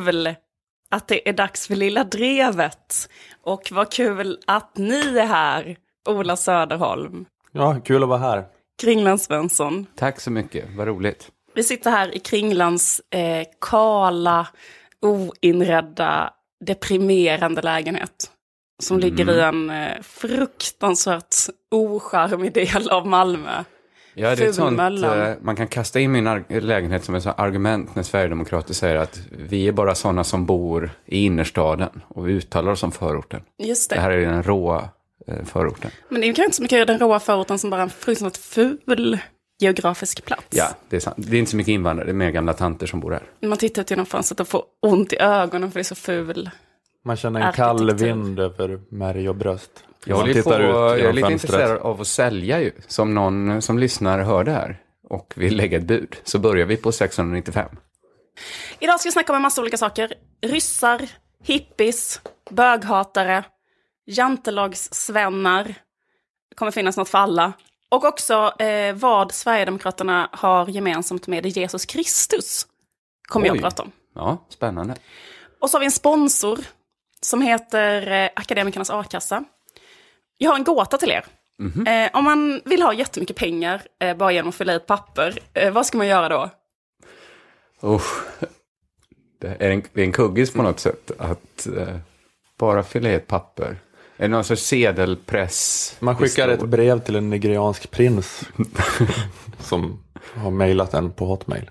[0.00, 0.34] Kul
[0.90, 3.08] att det är dags för Lilla Drevet.
[3.42, 5.76] Och vad kul att ni är här,
[6.08, 8.44] Ola Söderholm, Ja, kul att vara här.
[8.82, 9.86] Kringland Svensson.
[9.96, 11.30] Tack så mycket, vad roligt.
[11.54, 14.46] Vi sitter här i Kringlands eh, kala,
[15.02, 16.32] oinredda,
[16.64, 18.30] deprimerande lägenhet.
[18.82, 21.34] Som ligger i en eh, fruktansvärt
[21.70, 23.64] ocharmig del av Malmö.
[24.14, 28.02] Ja, det är sånt, eh, man kan kasta in min lägenhet som ett argument när
[28.02, 32.80] Sverigedemokrater säger att vi är bara sådana som bor i innerstaden och vi uttalar oss
[32.80, 33.42] som förorten.
[33.58, 33.96] Just det.
[33.96, 34.88] Det här är den råa
[35.26, 35.90] eh, förorten.
[36.08, 39.18] Men det är kanske inte så mycket den råa förorten som bara en fruktansvärt ful
[39.60, 40.46] geografisk plats.
[40.50, 41.16] Ja, det är sant.
[41.18, 43.22] Det är inte så mycket invandrare, det är mer gamla tanter som bor här.
[43.48, 46.50] Man tittar ut genom fönstret och får ont i ögonen för det är så ful.
[47.04, 49.84] Man känner en kall vind över märg och bröst.
[50.06, 52.72] Jag, håller på, jag är lite intresserad av att sälja ju.
[52.86, 56.16] Som någon som lyssnar hör det här och vill lägga ett bud.
[56.24, 57.68] Så börjar vi på 695.
[58.78, 60.14] Idag ska vi snacka om en massa olika saker.
[60.42, 61.08] Ryssar,
[61.42, 63.44] hippies, böghatare,
[64.06, 65.64] jantelagssvennar.
[66.48, 67.52] Det kommer finnas något för alla.
[67.90, 72.66] Och också eh, vad Sverigedemokraterna har gemensamt med Jesus Kristus.
[73.28, 73.58] Kommer jag Oj.
[73.58, 73.92] att prata om.
[74.14, 74.94] Ja, spännande.
[75.60, 76.58] Och så har vi en sponsor
[77.20, 79.44] som heter eh, Akademikernas A-kassa.
[80.42, 81.24] Jag har en gåta till er.
[81.86, 85.38] Eh, om man vill ha jättemycket pengar eh, bara genom att fylla i ett papper,
[85.54, 86.50] eh, vad ska man göra då?
[87.82, 88.22] Usch.
[89.40, 91.66] Det är en, det är en kuggis på något sätt att
[92.58, 93.76] bara fylla i ett papper.
[94.16, 95.96] Är det någon sorts sedelpress?
[96.00, 98.42] Man skickar ett brev till en nigeriansk prins
[99.58, 101.70] som har mejlat en på Hotmail.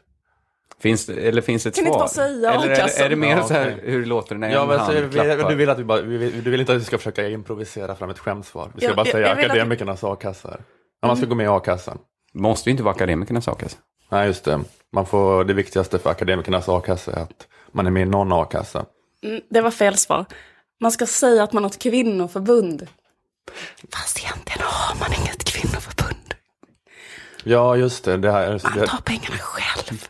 [0.81, 1.91] Finns det, eller finns det ett Kan svar?
[1.93, 3.91] inte bara säga eller är, är det mer Ja, så här okej.
[3.91, 5.49] hur låter det när Ja, en men hand klappar?
[5.49, 7.95] du, vill att vi bara, vi, vill- du vill inte att vi ska försöka improvisera
[7.95, 8.71] fram ett skämtsvar.
[8.75, 10.57] Vi ska Jag- bara jag- säga jag vill att- akademikernas a-kassa.
[11.01, 11.97] Ja, man ska gå med i a-kassan.
[12.33, 13.77] Måste ju inte vara akademikernas alltså.
[14.09, 14.59] Nej, just det.
[14.93, 18.85] Man får, det viktigaste för akademikernas a-kassa är att man är med i någon a-kassa.
[19.23, 20.25] Mm, det var fel svar.
[20.81, 22.87] Man ska säga att man har ett kvinnoförbund.
[23.93, 26.33] Fast egentligen har man inget kvinnoförbund.
[27.43, 28.17] Ja, just det.
[28.17, 30.05] Det, här, Man det, tar pengarna själv.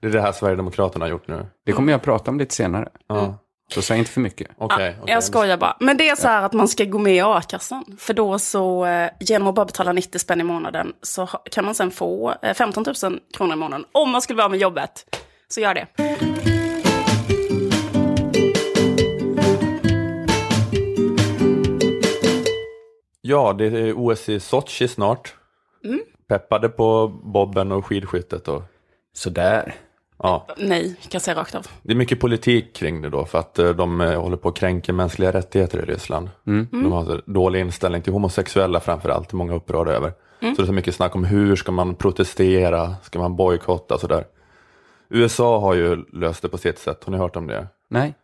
[0.00, 1.46] Det är det här Sverigedemokraterna har gjort nu.
[1.66, 2.88] Det kommer jag prata om lite senare.
[3.08, 3.38] Ja.
[3.74, 4.48] Så säg inte för mycket.
[4.58, 4.96] Okej.
[5.00, 5.14] okej.
[5.14, 5.76] Jag skojar bara.
[5.80, 7.84] Men det är så här att man ska gå med i a-kassan.
[7.98, 11.74] För då så, eh, genom att bara betala 90 spänn i månaden, så kan man
[11.74, 13.86] sen få eh, 15 000 kronor i månaden.
[13.92, 15.16] Om man skulle vara med jobbet.
[15.48, 15.86] Så gör det.
[23.20, 25.34] Ja, det är OS i Sochi snart.
[25.84, 26.00] Mm.
[26.28, 28.48] Peppade på bobben och skidskyttet.
[28.48, 28.62] Och,
[29.12, 29.74] Sådär.
[30.18, 30.46] Ja.
[30.56, 31.66] Nej, kan jag säga rakt av.
[31.82, 34.56] Det är mycket politik kring det då för att eh, de eh, håller på att
[34.56, 36.30] kränka mänskliga rättigheter i Ryssland.
[36.70, 40.12] De har så dålig inställning till homosexuella framför allt, det är många upprörda över.
[40.40, 44.00] Så det är så mycket snack om hur ska man protestera, ska man bojkotta och
[44.00, 44.24] sådär.
[45.10, 47.66] USA har ju löst det på sitt sätt, har ni hört om det?
[47.90, 48.14] Nej.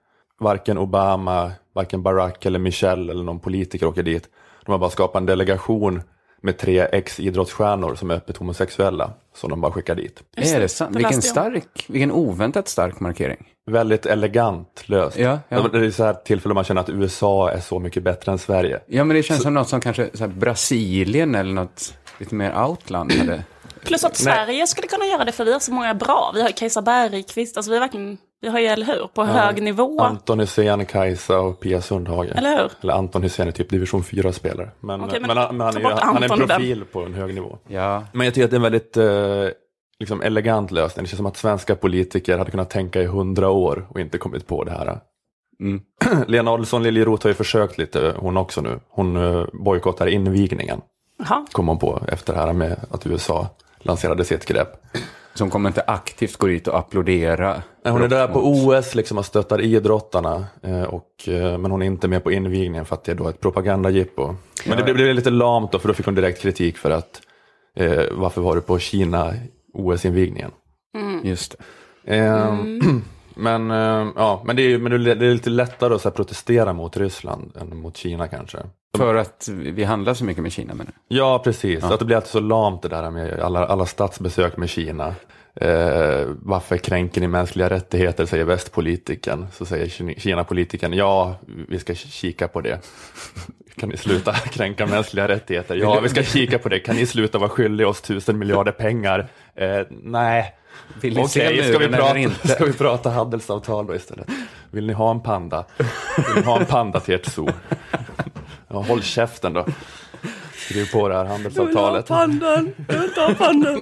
[0.40, 4.28] Varken Obama, varken Barack eller Michelle eller någon politiker åker dit.
[4.64, 6.02] De har bara skapat en delegation
[6.44, 10.22] med tre ex-idrottsstjärnor som är öppet homosexuella, som de bara skickar dit.
[10.36, 10.96] Just är det, sant?
[10.96, 13.48] Vilken stark, vilken oväntat stark markering.
[13.70, 15.18] Väldigt elegant löst.
[15.18, 15.68] Ja, ja.
[15.68, 18.80] Det är så här tillfälle man känner att USA är så mycket bättre än Sverige.
[18.86, 22.64] Ja, men det känns som något som kanske så här, Brasilien eller något lite mer
[22.64, 23.44] outland hade.
[23.84, 26.32] Plus att Sverige skulle kunna göra det för vi har så många bra.
[26.34, 29.62] Vi har Kajsa Bergqvist, alltså vi, är verkligen, vi har ju, eller hur, på hög
[29.62, 30.00] nivå.
[30.00, 32.28] Anton Hysén, Kajsa och Pia Sundhage.
[32.34, 32.70] Eller hur?
[32.82, 34.70] Eller Anton Hysén är typ division 4-spelare.
[34.80, 37.34] Men, Okej, men men, han, men han, är, han är en profil på en hög
[37.34, 37.58] nivå.
[37.68, 39.56] Ja, Men jag tycker att det är en väldigt eh,
[39.98, 41.04] liksom elegant lösning.
[41.04, 44.46] Det känns som att svenska politiker hade kunnat tänka i hundra år och inte kommit
[44.46, 45.00] på det här.
[45.60, 45.82] Mm.
[46.26, 48.80] Lena Adelsohn Liljeroth har ju försökt lite, hon också nu.
[48.88, 50.80] Hon uh, bojkottar invigningen,
[51.18, 51.46] Jaha.
[51.52, 53.48] kom hon på efter det här med att USA
[53.78, 54.68] lanserade sitt grepp.
[55.34, 57.62] Som kommer inte aktivt gå dit och applådera.
[57.84, 60.44] Nej, Hon är där på OS liksom och stöttar idrottarna.
[60.62, 63.28] Eh, och, eh, men hon är inte med på invigningen för att det är då
[63.28, 64.34] ett propagandajippo.
[64.66, 67.20] Men det blev, blev lite lamt då för då fick hon direkt kritik för att
[67.76, 69.34] eh, varför var du på Kina
[69.72, 70.50] OS-invigningen?
[71.22, 71.56] Just
[72.04, 72.16] det.
[72.16, 72.54] Eh,
[73.34, 76.72] Men, eh, ja, men, det är, men det är lite lättare att så här, protestera
[76.72, 78.58] mot Ryssland än mot Kina kanske.
[78.96, 81.84] För att vi handlar så mycket med Kina men Ja, precis.
[81.84, 85.14] Att det blir alltid så lamt det där med alla, alla statsbesök med Kina.
[85.60, 89.46] Eh, varför kränker ni mänskliga rättigheter, säger västpolitiken.
[89.52, 91.34] Så säger Kina- Kina-politikern, ja,
[91.68, 92.80] vi ska kika på det.
[93.76, 95.76] Kan ni sluta kränka mänskliga rättigheter?
[95.76, 96.78] Ja, vi ska kika på det.
[96.78, 99.28] Kan ni sluta vara skyldiga oss tusen miljarder pengar?
[99.54, 100.54] Eh, nej.
[101.00, 102.48] Vill ni Okej, ska, vi prata- inte?
[102.48, 104.26] ska vi prata handelsavtal då istället?
[104.70, 105.64] Vill ni ha en panda?
[106.16, 107.48] Vill ni ha en panda till ert zoo?
[108.74, 109.66] Ja, håll käften då.
[110.54, 112.06] Skriv på det här handelsavtalet.
[112.06, 113.80] pandan, jag vill ha pandan.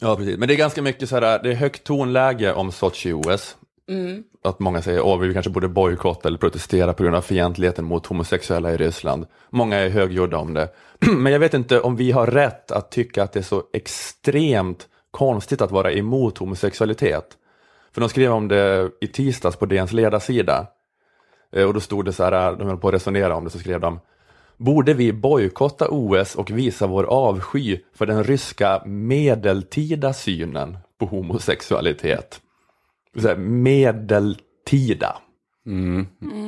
[0.00, 0.38] Ja, precis.
[0.38, 3.56] Men det är ganska mycket så här, det är högt tonläge om Sochi-OS.
[4.44, 8.06] Att många säger att vi kanske borde bojkotta eller protestera på grund av fientligheten mot
[8.06, 9.26] homosexuella i Ryssland.
[9.50, 10.68] Många är högljudda om det.
[11.16, 14.88] Men jag vet inte om vi har rätt att tycka att det är så extremt
[15.10, 17.26] konstigt att vara emot homosexualitet.
[17.92, 20.66] För de skrev om det i tisdags på DNs ledarsida.
[21.56, 23.58] Eh, Och då stod det så här, de höll på att resonera om det, så
[23.58, 24.00] skrev de
[24.56, 32.40] Borde vi bojkotta OS och visa vår avsky för den ryska medeltida synen på homosexualitet?
[33.18, 35.16] Så här, medeltida.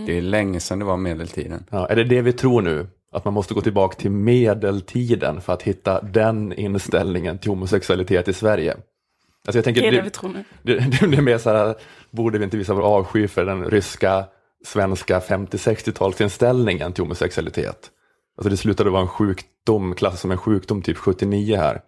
[0.06, 1.64] Det är länge sedan det var medeltiden.
[1.70, 2.86] Ja, är det det vi tror nu?
[3.12, 8.32] Att man måste gå tillbaka till medeltiden för att hitta den inställningen till homosexualitet i
[8.32, 8.72] Sverige?
[8.72, 10.44] Alltså jag tänker, Det är det det, vi tror nu.
[10.62, 10.74] det,
[11.10, 11.74] det är mer så här,
[12.10, 14.24] borde vi inte visa vår avsky för den ryska,
[14.64, 17.90] svenska 50-60-talsinställningen till homosexualitet?
[18.36, 21.80] Alltså det slutade vara en sjukdom, klassas som en sjukdom typ 79 här.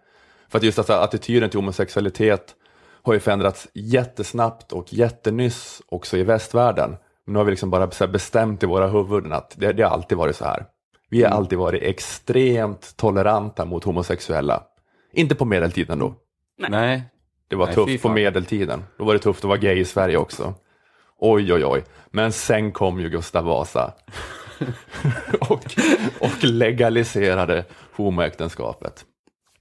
[0.49, 2.55] För att just alltså, attityden till homosexualitet
[3.03, 6.89] har ju förändrats jättesnabbt och jättenyss också i västvärlden.
[7.25, 10.17] Men nu har vi liksom bara bestämt i våra huvuden att det, det har alltid
[10.17, 10.65] varit så här.
[11.09, 14.63] Vi har alltid varit extremt toleranta mot homosexuella.
[15.13, 16.15] Inte på medeltiden då.
[16.69, 17.03] Nej.
[17.47, 18.83] Det var Nej, tufft på medeltiden.
[18.97, 20.53] Då var det tufft att vara gay i Sverige också.
[21.19, 21.83] Oj, oj, oj.
[22.11, 23.93] Men sen kom ju Gustav Vasa.
[25.39, 25.75] och,
[26.19, 27.65] och legaliserade
[27.95, 29.05] homoäktenskapet.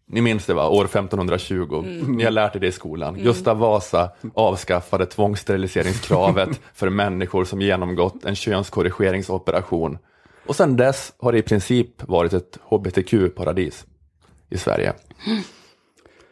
[0.07, 0.69] Ni minns det va?
[0.69, 1.85] År 1520.
[2.09, 3.19] Ni har lärt er det i skolan.
[3.19, 9.99] Gustav Vasa avskaffade tvångssteriliseringskravet för människor som genomgått en könskorrigeringsoperation.
[10.47, 13.85] Och sedan dess har det i princip varit ett hbtq-paradis
[14.51, 14.93] i Sverige.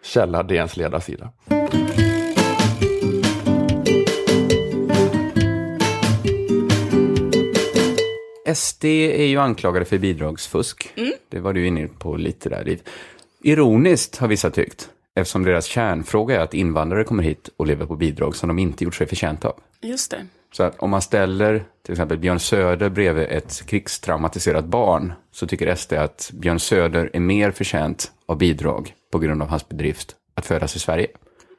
[0.03, 1.33] Källa DNs ledarsida.
[8.55, 10.93] SD är ju anklagade för bidragsfusk.
[11.29, 12.81] Det var du inne på lite där, Liv.
[13.43, 17.97] Ironiskt har vissa tyckt, eftersom deras kärnfråga är att invandrare kommer hit och lever på
[17.97, 19.61] bidrag som de inte gjort sig förtjänta av.
[19.81, 20.27] Just det.
[20.53, 25.75] Så att om man ställer till exempel Björn Söder bredvid ett krigstraumatiserat barn så tycker
[25.75, 30.47] SD att Björn Söder är mer förtjänt av bidrag på grund av hans bedrift att
[30.47, 31.07] födas i Sverige.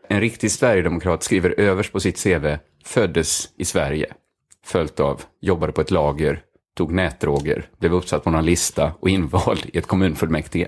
[0.09, 4.13] En riktig sverigedemokrat skriver överst på sitt CV föddes i Sverige,
[4.65, 6.41] följt av jobbade på ett lager,
[6.73, 10.67] tog nätdroger, blev uppsatt på någon lista och invald i ett kommunfullmäktige.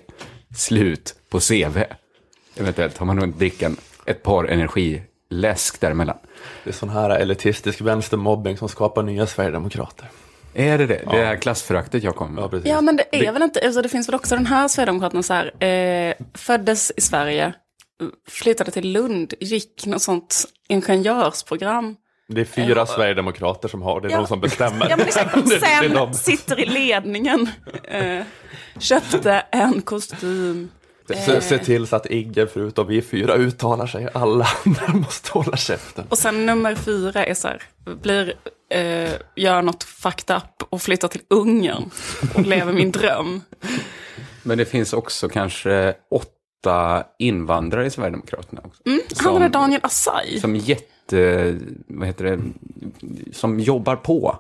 [0.56, 1.84] Slut på CV.
[2.56, 6.18] Eventuellt har man nog drickan ett par energiläsk däremellan.
[6.64, 10.10] Det är sån här elitistisk vänstermobbing som skapar nya sverigedemokrater.
[10.54, 11.02] Är det det?
[11.12, 12.62] Det är klassföraktet jag kommer med.
[12.66, 12.70] Ja.
[12.70, 15.34] Ja, men det är väl inte, alltså det finns väl också den här Sverigedemokraterna så
[15.34, 17.54] här, eh, föddes i Sverige,
[18.28, 21.96] flyttade till Lund, gick något sånt ingenjörsprogram.
[22.28, 24.18] Det är fyra sverigedemokrater som har det, är Ja.
[24.18, 24.90] de som bestämmer.
[24.90, 26.14] Ja, men liksom, är sen de.
[26.14, 27.50] sitter i ledningen,
[27.84, 28.22] eh,
[28.80, 30.70] köpte en kostym.
[31.26, 35.58] Se, se till så att ingen förutom vi fyra uttalar sig, alla andra måste hålla
[35.58, 36.06] käften.
[36.10, 37.62] Och sen nummer fyra är så här,
[38.02, 38.34] blir,
[38.70, 41.90] eh, gör något fucked up och flyttar till Ungern
[42.36, 43.42] och lever min dröm.
[44.44, 46.32] Men det finns också kanske åtta
[47.20, 48.62] invandrare i Sverigedemokraterna.
[48.64, 48.82] Också.
[49.30, 50.40] Han är Daniel Assay.
[50.40, 51.56] Som jätte,
[51.88, 52.40] vad heter det,
[53.36, 54.40] som jobbar på.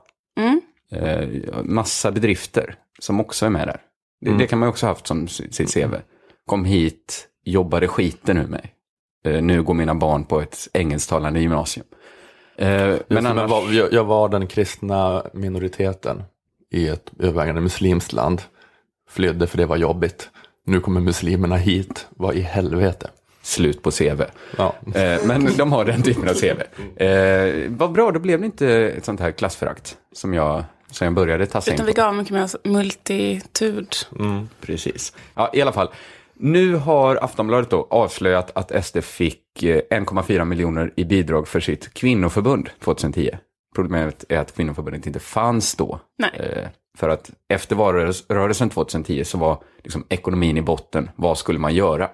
[0.92, 1.28] Eh,
[1.64, 3.82] massa bedrifter som också är med där.
[4.22, 5.96] Det, det kan man också ha haft som si- sitt CV.
[6.46, 8.74] Kom hit, jobbade skiten ur mig.
[9.26, 11.86] Eh, nu går mina barn på ett engelsktalande gymnasium.
[12.58, 16.24] Eh, men annars, var, jag, jag var den kristna minoriteten
[16.72, 18.42] i ett övervägande muslimskt land.
[19.10, 20.30] Flydde för det var jobbigt.
[20.68, 23.10] Nu kommer muslimerna hit, vad i helvete.
[23.42, 24.22] slut på CV.
[24.58, 24.76] Ja.
[24.96, 26.62] Eh, men de har den typen av CV.
[27.04, 31.14] Eh, vad bra, då blev det inte ett sånt här klassförakt som jag, som jag
[31.14, 31.88] började tassa in Utan på.
[31.88, 33.96] vi gav mycket mer multitud.
[34.62, 35.14] Precis.
[35.34, 35.90] Ja, i alla fall.
[36.34, 41.94] Nu har Aftonbladet då avslöjat att SD fick eh, 1,4 miljoner i bidrag för sitt
[41.94, 43.30] kvinnoförbund 2010.
[43.76, 46.00] Problemet är att kvinnoförbundet inte fanns då.
[46.18, 46.68] Nej.
[46.96, 51.10] För att efter valrörelsen 2010 så var liksom ekonomin i botten.
[51.16, 52.10] Vad skulle man göra?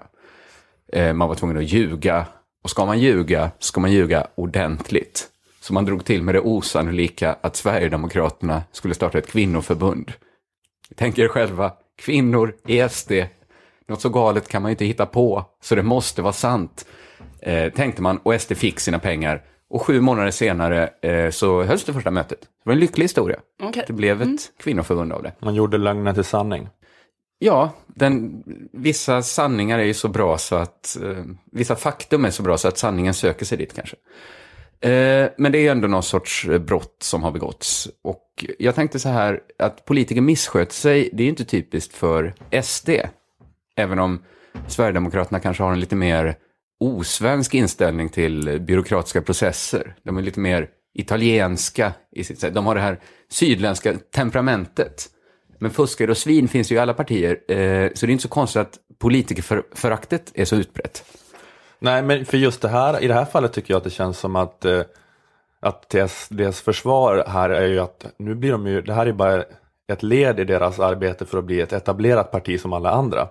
[0.94, 2.26] Eh, man var tvungen att ljuga.
[2.64, 5.28] Och ska man ljuga, ska man ljuga ordentligt.
[5.62, 10.14] Så man drog till med det osannolika att Sverigedemokraterna skulle starta ett kvinnoförbund.
[10.96, 13.12] Tänk er själva, kvinnor i SD.
[13.88, 16.86] Något så galet kan man ju inte hitta på, så det måste vara sant.
[17.42, 19.44] Eh, tänkte man, och SD fick sina pengar.
[19.72, 22.42] Och sju månader senare eh, så hölls det första mötet.
[22.42, 23.40] Det var en lycklig historia.
[23.64, 23.84] Okej.
[23.88, 25.34] Det blev ett kvinnoförbund av det.
[25.40, 26.70] Man gjorde lögnen till sanning.
[27.40, 32.44] Ja, den, vissa sanningar är ju så bra så att, eh, vissa faktum är så
[32.44, 33.96] bra så att sanningen söker sig dit kanske.
[34.90, 37.90] Eh, men det är ändå någon sorts eh, brott som har begåtts.
[38.04, 42.90] Och jag tänkte så här, att politiker missköter sig, det är inte typiskt för SD.
[43.76, 44.24] Även om
[44.68, 46.36] Sverigedemokraterna kanske har en lite mer
[46.82, 49.96] osvensk inställning till byråkratiska processer.
[50.04, 52.54] De är lite mer italienska i sitt sätt.
[52.54, 55.10] De har det här sydländska temperamentet.
[55.60, 58.30] Men fuskare och svin finns ju i alla partier, eh, så det är inte så
[58.30, 61.04] konstigt att politikerföraktet är så utbrett.
[61.80, 64.20] Nej, men för just det här, i det här fallet tycker jag att det känns
[64.20, 64.82] som att, eh,
[65.60, 69.14] att deras, deras försvar här är ju att nu blir de ju, det här är
[69.14, 69.44] bara
[69.92, 73.28] ett led i deras arbete för att bli ett etablerat parti som alla andra.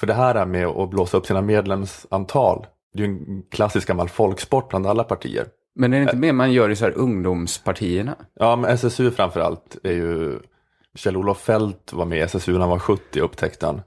[0.00, 3.88] För det här är med att blåsa upp sina medlemsantal, det är ju en klassisk
[3.88, 5.46] gammal folksport bland alla partier.
[5.74, 8.16] Men är det inte mer man gör i så här ungdomspartierna?
[8.34, 10.38] Ja, men SSU framförallt är ju
[10.94, 13.82] Kjell-Olof Fält var med i SSU när han var 70 upptäckte han.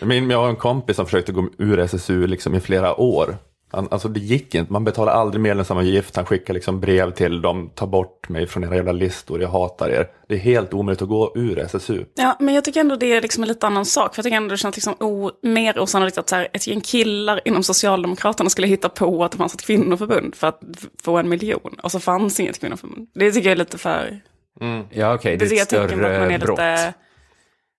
[0.30, 3.36] Jag har en kompis som försökte gå ur SSU liksom i flera år.
[3.70, 7.86] Alltså det gick inte, man betalar aldrig medlemsavgift, han skickar liksom brev till dem, ta
[7.86, 10.08] bort mig från era jävla listor, jag hatar er.
[10.28, 12.04] Det är helt omöjligt att gå ur SSU.
[12.14, 14.36] Ja, men jag tycker ändå det är liksom en lite annan sak, för jag tycker
[14.36, 18.50] ändå det känns liksom o, mer osannolikt att så här, ett gäng killar inom Socialdemokraterna
[18.50, 20.60] skulle hitta på att det fanns ett kvinnoförbund för att
[21.02, 23.08] få en miljon, och så fanns inget kvinnoförbund.
[23.14, 24.20] Det tycker jag är lite för...
[24.60, 24.84] Mm.
[24.90, 25.48] Ja, okej, okay.
[25.48, 26.58] det, är ett större brott.
[26.58, 26.94] Lite,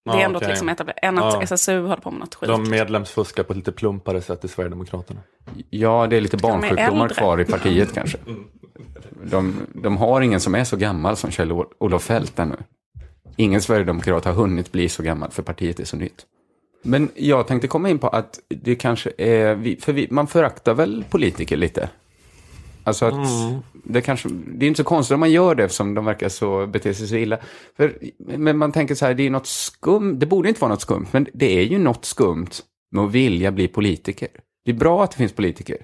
[0.05, 0.49] det är ändå okay.
[0.49, 0.69] liksom
[1.01, 1.41] än att ja.
[1.41, 2.49] SSU håller på med något skit.
[2.49, 5.19] De medlemsfuskar på ett lite plumpare sätt i Sverigedemokraterna.
[5.69, 8.17] Ja, det är lite barnsjukdomar kvar i partiet kanske.
[9.23, 12.55] De, de har ingen som är så gammal som Kjell-Olof Fält ännu.
[13.35, 16.25] Ingen sverigedemokrat har hunnit bli så gammal, för partiet är så nytt.
[16.83, 21.05] Men jag tänkte komma in på att det kanske är, för vi, man föraktar väl
[21.09, 21.89] politiker lite?
[22.83, 23.59] Alltså att mm.
[23.83, 26.67] det, kanske, det är inte så konstigt om man gör det eftersom de verkar så
[26.67, 27.37] bete sig så illa.
[27.77, 27.97] För,
[28.37, 31.07] men man tänker så här, det är något skumt, det borde inte vara något skumt,
[31.11, 32.49] men det är ju något skumt
[32.91, 34.29] med att vilja bli politiker.
[34.65, 35.77] Det är bra att det finns politiker,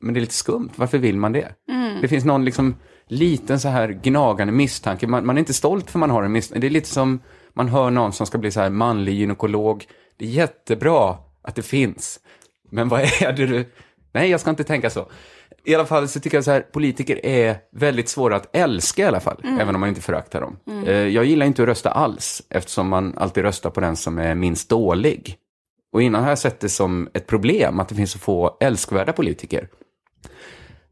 [0.00, 0.70] men det är lite skumt.
[0.76, 1.54] Varför vill man det?
[1.68, 2.00] Mm.
[2.00, 2.74] Det finns någon liksom
[3.08, 5.06] liten så här gnagande misstanke.
[5.06, 6.60] Man, man är inte stolt för man har en misstanke.
[6.60, 7.20] Det är lite som
[7.54, 9.84] man hör någon som ska bli så här manlig gynekolog.
[10.16, 12.20] Det är jättebra att det finns.
[12.70, 13.64] Men vad är det du...
[14.12, 15.08] Nej, jag ska inte tänka så
[15.66, 19.04] i alla fall så tycker jag så här, politiker är väldigt svåra att älska i
[19.04, 19.60] alla fall, mm.
[19.60, 20.56] även om man inte föraktar dem.
[20.66, 20.84] Mm.
[20.84, 24.34] Eh, jag gillar inte att rösta alls, eftersom man alltid röstar på den som är
[24.34, 25.36] minst dålig.
[25.92, 29.12] Och innan har jag sett det som ett problem att det finns så få älskvärda
[29.12, 29.68] politiker.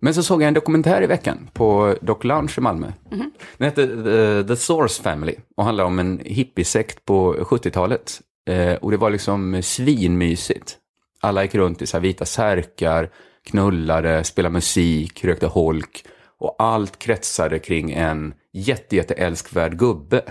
[0.00, 2.92] Men så såg jag en dokumentär i veckan på Doc Lounge i Malmö.
[3.12, 3.30] Mm.
[3.56, 8.20] Den hette The, The Source Family och handlar om en hippiesekt på 70-talet.
[8.50, 10.76] Eh, och det var liksom svinmysigt.
[11.20, 13.10] Alla gick runt i så vita särkar,
[13.44, 16.04] knullade, spelade musik, rökte holk
[16.38, 20.22] och allt kretsade kring en jätte, jätte älskvärd gubbe.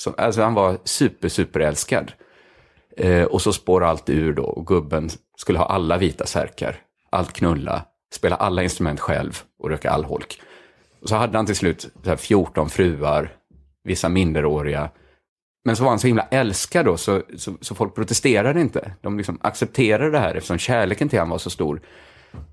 [0.00, 2.12] Som, alltså han var super, super älskad.
[2.96, 6.76] Eh, och så spår allt ur då och gubben skulle ha alla vita särkar,
[7.10, 10.40] allt knulla, spela alla instrument själv och röka all holk.
[11.02, 13.32] Och så hade han till slut så 14 fruar,
[13.84, 14.90] vissa minderåriga.
[15.64, 18.94] Men så var han så himla älskad då, så, så, så folk protesterade inte.
[19.00, 21.80] De liksom accepterade det här eftersom kärleken till honom var så stor.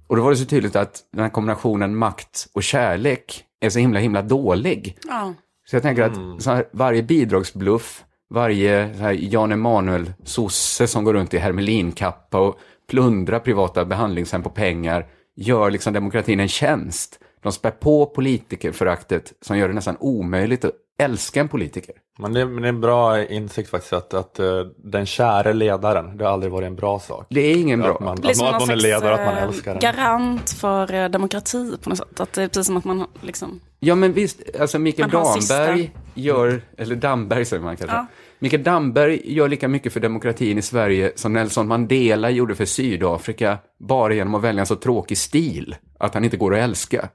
[0.08, 3.80] Och då var det så tydligt att den här kombinationen makt och kärlek är så
[3.80, 4.98] himla, himla dålig.
[5.08, 5.34] Ja.
[5.66, 6.38] Så jag tänker mm.
[6.38, 12.40] att här, varje bidragsbluff, varje så här, Jan Emanuel sosse som går runt i hermelinkappa
[12.40, 12.60] och
[12.90, 17.20] plundrar privata behandlingshem på pengar, gör liksom demokratin en tjänst.
[17.44, 21.96] De spär på politikerföraktet som gör det nästan omöjligt att älska en politiker.
[22.20, 26.18] Men det, men det är en bra insikt faktiskt att, att uh, den käre ledaren,
[26.18, 27.28] det har aldrig varit en bra sak.
[27.30, 27.94] Det är ingen bra.
[27.94, 29.80] Att man, att, att någon är ledare, att man eh, älskar den.
[29.80, 32.20] garant för uh, demokrati på något sätt.
[32.20, 33.60] Att det är precis som att man liksom...
[33.80, 37.96] Ja men visst, alltså Mikael Damberg gör, eller Damberg säger man kanske.
[37.96, 38.06] Ja.
[38.40, 43.58] Mikael Damberg gör lika mycket för demokratin i Sverige som Nelson Mandela gjorde för Sydafrika,
[43.80, 47.10] bara genom att välja en så tråkig stil att han inte går att älska.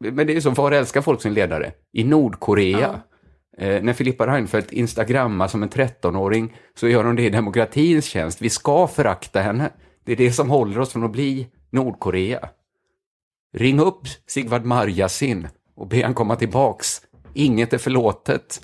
[0.00, 1.72] Men det är så, var älskar folk sin ledare?
[1.92, 2.80] I Nordkorea.
[2.80, 3.00] Ja
[3.58, 8.42] Eh, när Filippa Reinfeldt instagrammar som en 13-åring så gör hon det i demokratins tjänst.
[8.42, 9.70] Vi ska förakta henne.
[10.04, 12.48] Det är det som håller oss från att bli Nordkorea.
[13.54, 17.00] Ring upp Sigvard Marjasin och be han komma tillbaks.
[17.34, 18.60] Inget är förlåtet.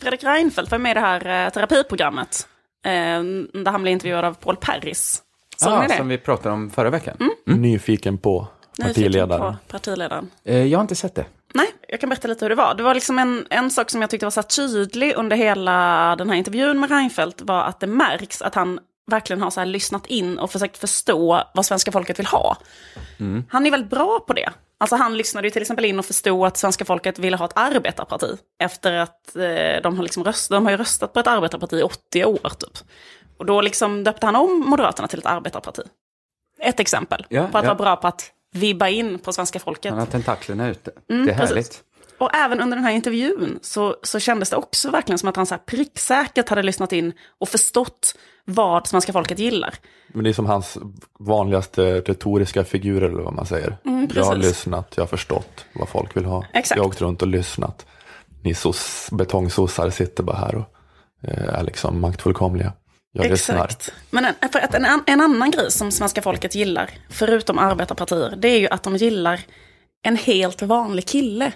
[0.00, 2.48] Fredrik Reinfeldt var med i det här eh, terapiprogrammet.
[2.84, 2.90] Eh,
[3.62, 5.22] där han blev intervjuad av Paul Perris.
[5.62, 7.16] Såg ah, Som vi pratade om förra veckan.
[7.20, 7.32] Mm.
[7.46, 7.62] Mm.
[7.62, 8.46] Nyfiken på
[8.80, 9.28] partiledaren.
[9.28, 10.30] Nyfiken på partiledaren.
[10.44, 11.24] Eh, jag har inte sett det.
[11.54, 12.74] Nej, jag kan berätta lite hur det var.
[12.74, 16.30] Det var liksom en, en sak som jag tyckte var så tydlig under hela den
[16.30, 20.06] här intervjun med Reinfeldt var att det märks att han verkligen har så här lyssnat
[20.06, 22.56] in och försökt förstå vad svenska folket vill ha.
[23.20, 23.44] Mm.
[23.48, 24.50] Han är väldigt bra på det.
[24.78, 27.52] Alltså han lyssnade ju till exempel in och förstod att svenska folket ville ha ett
[27.54, 28.36] arbetarparti.
[28.62, 31.82] Efter att eh, de har, liksom röst, de har ju röstat på ett arbetarparti i
[31.82, 32.78] 80 år typ.
[33.36, 35.82] Och då liksom döpte han om Moderaterna till ett arbetarparti.
[36.58, 37.68] Ett exempel ja, på att ja.
[37.68, 39.90] vara bra på att vibba in på svenska folket.
[39.90, 40.90] Han har tentaklerna ute.
[41.10, 41.54] Mm, det är härligt.
[41.54, 41.82] Precis.
[42.18, 45.46] och även under den här intervjun så, så kändes det också verkligen som att han
[45.46, 49.74] så här pricksäkert hade lyssnat in och förstått vad svenska folket gillar.
[50.08, 50.78] Men det är som hans
[51.18, 53.76] vanligaste retoriska figurer eller vad man säger.
[53.84, 56.44] Mm, jag har lyssnat, jag har förstått vad folk vill ha.
[56.52, 56.76] Exakt.
[56.76, 57.86] Jag har åkt runt och lyssnat.
[58.42, 60.64] Ni sos, betongsossar sitter bara här och
[61.28, 62.72] eh, är liksom maktfullkomliga.
[63.12, 63.64] Jag lyssnar.
[63.64, 63.92] Exakt.
[64.10, 68.48] Men en, för att en, en annan grej som svenska folket gillar, förutom arbetarpartier, det
[68.48, 69.40] är ju att de gillar
[70.02, 71.52] en helt vanlig kille.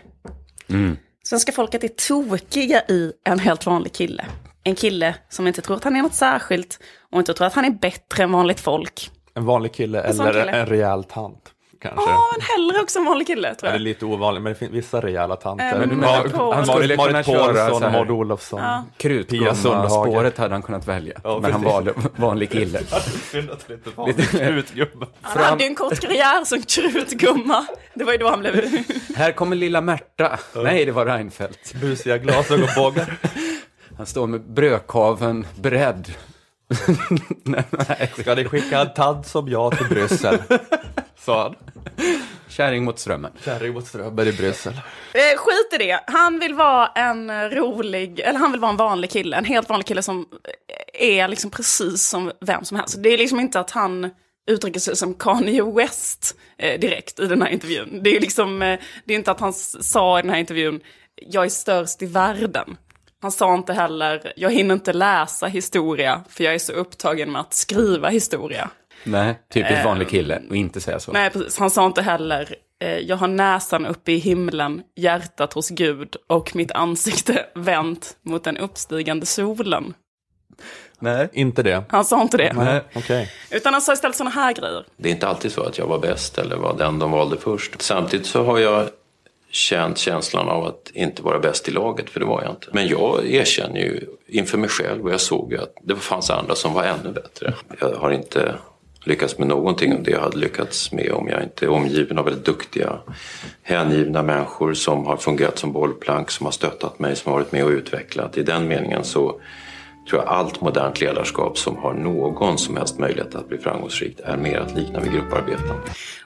[1.25, 4.26] Svenska folket är tokiga i en helt vanlig kille.
[4.64, 6.80] En kille som inte tror att han är något särskilt
[7.12, 9.10] och inte tror att han är bättre än vanligt folk.
[9.34, 10.52] En vanlig kille sån eller kille.
[10.52, 11.52] en rejäl tant.
[11.80, 12.11] Kanske.
[12.11, 13.80] Ja, men hellre också en vanlig kille tror Ja, det är jag.
[13.80, 15.64] lite ovanligt, men det finns vissa rejäla tanter.
[15.64, 18.61] Han skulle Marit, kunna Marit köra Paulsson Maud Olofsson.
[18.61, 18.85] Ja.
[18.99, 19.25] Pia Sundhage.
[19.25, 21.21] Krutgumma-spåret hade han kunnat välja.
[21.25, 22.78] Ja, men han valde vanlig kille.
[23.33, 25.06] Synd att det inte var krutgubbe.
[25.23, 27.66] Han hade ju en kort karriär som krutgumma.
[27.95, 28.54] Det var ju då han blev...
[29.16, 30.38] Här kommer lilla Märta.
[30.54, 31.75] Nej, det var Reinfeldt.
[31.75, 33.16] Busiga glasögonbågar.
[33.97, 36.12] Han står med brödkaven beredd.
[37.45, 38.12] nej, nej.
[38.18, 40.38] Ska ni skicka en tant som jag till Bryssel?
[41.26, 41.54] Sa han.
[42.49, 43.33] Kärring mot strömmen.
[43.45, 44.73] Kärring mot Strömberg i Bryssel.
[44.73, 46.00] Eh, skit i det.
[46.06, 49.37] Han vill vara en rolig, eller han vill vara en vanlig kille.
[49.37, 50.26] En helt vanlig kille som
[50.95, 53.02] är liksom precis som vem som helst.
[53.02, 54.11] Det är liksom inte att han
[54.50, 58.00] uttrycker sig som Kanye West eh, direkt i den här intervjun.
[58.02, 60.80] Det är liksom, eh, det är inte att han sa i den här intervjun,
[61.16, 62.76] jag är störst i världen.
[63.23, 67.40] Han sa inte heller, jag hinner inte läsa historia för jag är så upptagen med
[67.40, 68.71] att skriva historia.
[69.06, 70.42] Nej, typiskt vanlig kille.
[70.50, 71.12] Och inte säga så.
[71.12, 71.58] Nej, precis.
[71.58, 76.56] Han sa inte heller, eh, jag har näsan uppe i himlen, hjärtat hos Gud och
[76.56, 79.95] mitt ansikte vänt mot den uppstigande solen.
[80.99, 81.28] Nej.
[81.32, 81.84] Inte det?
[81.88, 82.52] Han sa inte det.
[82.52, 82.82] Nej.
[82.95, 83.30] Okej.
[83.50, 84.84] Utan han sa istället sådana här grejer.
[84.97, 87.82] Det är inte alltid så att jag var bäst eller var den de valde först.
[87.82, 88.88] Samtidigt så har jag
[89.50, 92.66] känt känslan av att inte vara bäst i laget, för det var jag inte.
[92.73, 96.54] Men jag erkänner ju inför mig själv och jag såg ju att det fanns andra
[96.54, 97.54] som var ännu bättre.
[97.80, 98.54] Jag har inte
[99.06, 102.25] lyckats med någonting av det jag hade lyckats med om jag inte är omgiven av
[102.25, 102.99] väldigt duktiga,
[103.62, 107.64] hängivna människor som har fungerat som bollplank, som har stöttat mig, som har varit med
[107.64, 108.38] och utvecklat.
[108.38, 109.40] I den meningen så
[110.10, 114.36] tror jag allt modernt ledarskap som har någon som helst möjlighet att bli framgångsrikt är
[114.36, 115.76] mer att likna vid grupparbeten.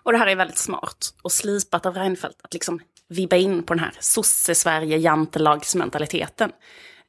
[0.03, 3.75] Och det här är väldigt smart och slipat av Reinfeldt att liksom vibba in på
[3.75, 6.53] den här sosse-Sverige jantelagsmentaliteten.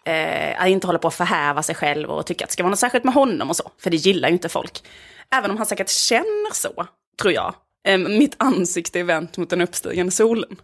[0.05, 2.69] Eh, att inte hålla på att förhäva sig själv och tycka att det ska vara
[2.69, 3.71] något särskilt med honom och så.
[3.77, 4.83] För det gillar ju inte folk.
[5.35, 6.87] Även om han säkert känner så,
[7.21, 7.53] tror jag.
[7.87, 10.55] Eh, mitt ansikte är vänt mot den uppstigande solen.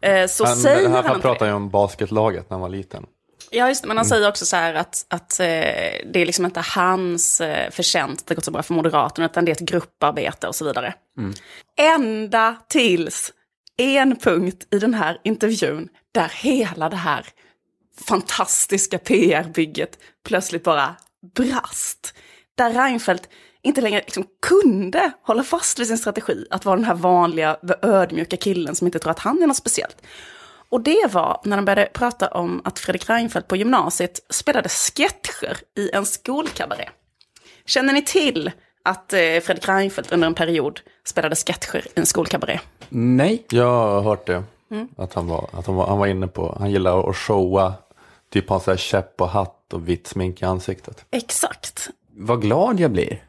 [0.00, 1.46] Eh, så Han, säger han, han, det.
[1.46, 3.06] ju om basketlaget när han var liten.
[3.50, 3.88] Ja, just det.
[3.88, 7.70] Men han säger också så här att, att eh, det är liksom inte hans eh,
[7.70, 10.64] förtjänst att det gått så bra för Moderaterna, utan det är ett grupparbete och så
[10.64, 10.94] vidare.
[11.78, 13.32] Ända tills
[13.76, 17.26] en punkt i den här intervjun där hela det här
[18.08, 20.94] fantastiska PR-bygget plötsligt bara
[21.34, 22.14] brast.
[22.54, 23.28] Där Reinfeldt
[23.64, 28.36] inte längre liksom kunde hålla fast vid sin strategi att vara den här vanliga, ödmjuka
[28.36, 29.96] killen som inte tror att han är något speciellt.
[30.68, 35.56] Och det var när de började prata om att Fredrik Reinfeldt på gymnasiet spelade sketcher
[35.76, 36.88] i en skolkabaré.
[37.66, 38.50] Känner ni till
[38.82, 42.60] att eh, Fredrik Reinfeldt under en period spelade sketcher i en skolkabaré?
[42.88, 43.44] Nej.
[43.50, 44.44] Jag har hört det.
[44.70, 44.88] Mm.
[44.96, 47.74] Att, han var, att han, var, han var inne på, han gillar att showa,
[48.32, 51.04] typ ha så här käpp och hatt och vitt smink i ansiktet.
[51.10, 51.88] Exakt.
[52.16, 53.24] Vad glad jag blir.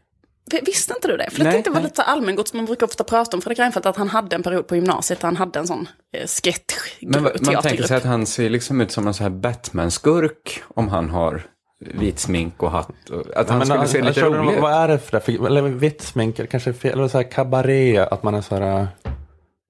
[0.65, 1.29] Visste inte du det?
[1.31, 1.83] För Nej, det inte var nej.
[1.83, 2.53] lite allmängods.
[2.53, 5.27] Man brukar ofta prata om Fredrik Reinfeldt att han hade en period på gymnasiet där
[5.27, 6.53] han hade en sån eh,
[7.01, 10.63] Men va- man tänker sig att han ser liksom ut som en sån här Batman-skurk
[10.75, 11.41] om han har
[11.79, 13.09] vit smink och hatt.
[13.11, 14.61] Och, att han Men, skulle se jag lite körde- rolig ut.
[14.61, 15.45] Vad är det för det?
[15.47, 18.79] Eller vitt smink, eller kanske fel, eller så här kabaré, att man är så här,
[18.81, 18.87] äh,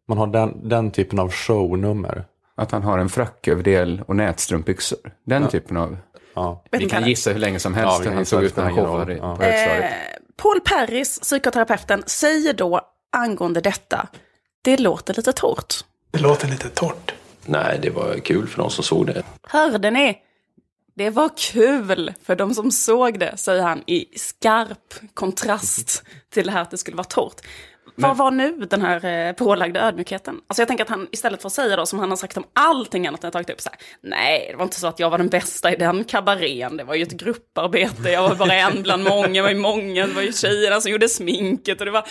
[0.07, 2.25] man har den, den typen av shownummer.
[2.57, 4.99] Att han har en fracköverdel och nätstrumpbyxor.
[5.25, 5.97] Den typen av...
[6.35, 6.63] Ja.
[6.71, 9.15] Vi kan gissa hur länge som helst Ja, hur han såg ut när han showade
[9.15, 9.37] på Ja.
[9.45, 9.93] högstadiet.
[10.37, 14.07] Paul Perris, psykoterapeuten, säger då angående detta,
[14.61, 15.85] det låter lite torrt.
[16.11, 17.13] Det låter lite torrt.
[17.45, 19.23] Nej, det var kul för de som såg det.
[19.43, 20.21] Hörde ni?
[20.95, 26.51] Det var kul för de som såg det, säger han i skarp kontrast till det
[26.51, 27.41] här att det skulle vara torrt.
[27.95, 30.41] Vad var nu den här eh, pålagda ödmjukheten?
[30.47, 32.43] Alltså jag tänker att han istället för att säga då som han har sagt om
[32.53, 35.17] allting annat han tagit upp så här, nej det var inte så att jag var
[35.17, 39.03] den bästa i den kabarén, det var ju ett grupparbete, jag var bara en bland
[39.03, 42.07] många, var ju många, det var ju tjejerna som gjorde sminket och det var,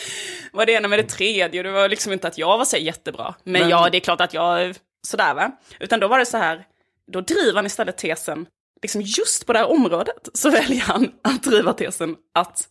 [0.52, 2.76] var det ena med det tredje och det var liksom inte att jag var så
[2.76, 3.34] jättebra.
[3.44, 4.74] Men, Men- ja, det är klart att jag,
[5.06, 5.50] sådär va.
[5.80, 6.64] Utan då var det så här,
[7.12, 8.46] då driver han istället tesen,
[8.82, 12.62] liksom just på det här området så väljer han att driva tesen att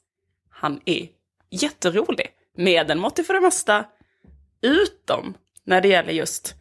[0.50, 1.08] han är
[1.52, 2.28] jätterolig.
[2.58, 3.86] Medelmåttig för det mesta,
[4.62, 5.34] utom
[5.66, 6.56] när det gäller just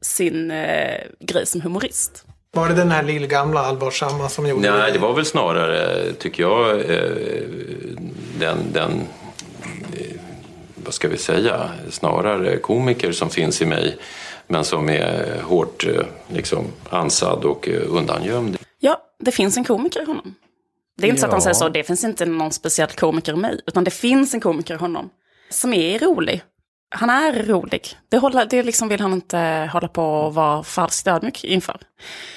[0.00, 2.24] sin eh, grej som humorist.
[2.52, 6.80] Var det den här lillgamla allvarsamma som gjorde Nej, det var väl snarare, tycker jag,
[6.90, 7.12] eh,
[8.38, 8.90] den, den
[9.92, 10.16] eh,
[10.74, 13.96] vad ska vi säga, snarare komiker som finns i mig
[14.46, 18.56] men som är hårt eh, liksom, ansad och eh, undangömd.
[18.80, 20.34] Ja, det finns en komiker i honom.
[20.96, 21.42] Det är inte så att han Ja.
[21.44, 24.74] säger så, det finns inte någon speciell komiker i mig, utan det finns en komiker
[24.74, 25.10] i honom
[25.50, 26.42] som är rolig.
[26.90, 27.88] Han är rolig.
[28.08, 31.80] Det, håller, det liksom vill han inte hålla på och vara falskt ödmjuk inför.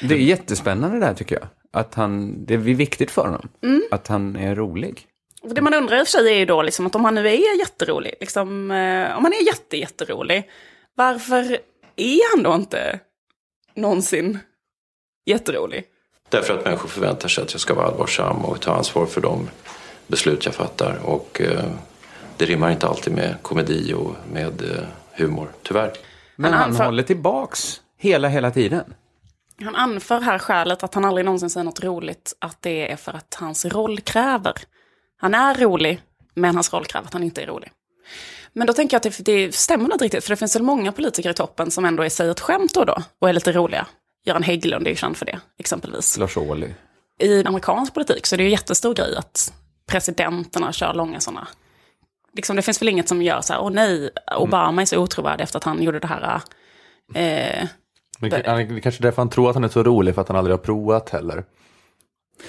[0.02, 1.48] Det är jättespännande det här tycker jag.
[1.74, 3.50] Att han, det är viktigt för honom.
[3.64, 3.82] Mm.
[3.92, 5.08] Att han är rolig.
[5.42, 7.16] Och det man undrar i och för sig är ju då liksom att om han
[7.16, 10.50] nu är jätterolig, liksom, eh, om han är jätte, jätterolig,
[10.96, 11.58] varför
[11.96, 13.00] är han då inte
[13.76, 14.40] någonsin
[15.26, 15.84] jätterolig?
[16.30, 19.50] Därför att människor förväntar sig att jag ska vara allvarsam och ta ansvar för de
[20.08, 21.00] beslut jag fattar.
[21.04, 21.64] Och eh,
[22.42, 25.92] det rimmar inte alltid med komedi och med eh, humor, tyvärr.
[26.36, 28.94] Men Han han, håller tillbaks hela, hela tiden.
[29.64, 33.14] Han anför här skälet att han aldrig någonsin säger något roligt, att det är för
[33.14, 34.54] att hans roll kräver.
[35.18, 36.02] Han är rolig,
[36.34, 37.72] men hans roll kräver att han inte är rolig.
[38.54, 40.92] Men då tänker jag att det, det stämmer inte riktigt, för det finns väl många
[40.92, 43.52] politiker i toppen som ändå är säger ett skämt då och då, och är lite
[43.52, 43.88] roliga.
[44.26, 46.18] Göran Hägglund är ju känd för det, exempelvis.
[46.18, 46.70] Lars Ohly.
[47.20, 49.54] I amerikansk politik så är det ju en jättestor grej att
[49.88, 51.48] presidenterna kör långa sådana.
[52.36, 55.44] Liksom, det finns väl inget som gör så här, åh nej, Obama är så otrovärdig
[55.44, 56.42] efter att han gjorde det här.
[57.16, 57.68] Eh,
[58.20, 60.38] Men det är kanske därför han tror att han är så rolig, för att han
[60.38, 61.44] aldrig har provat heller.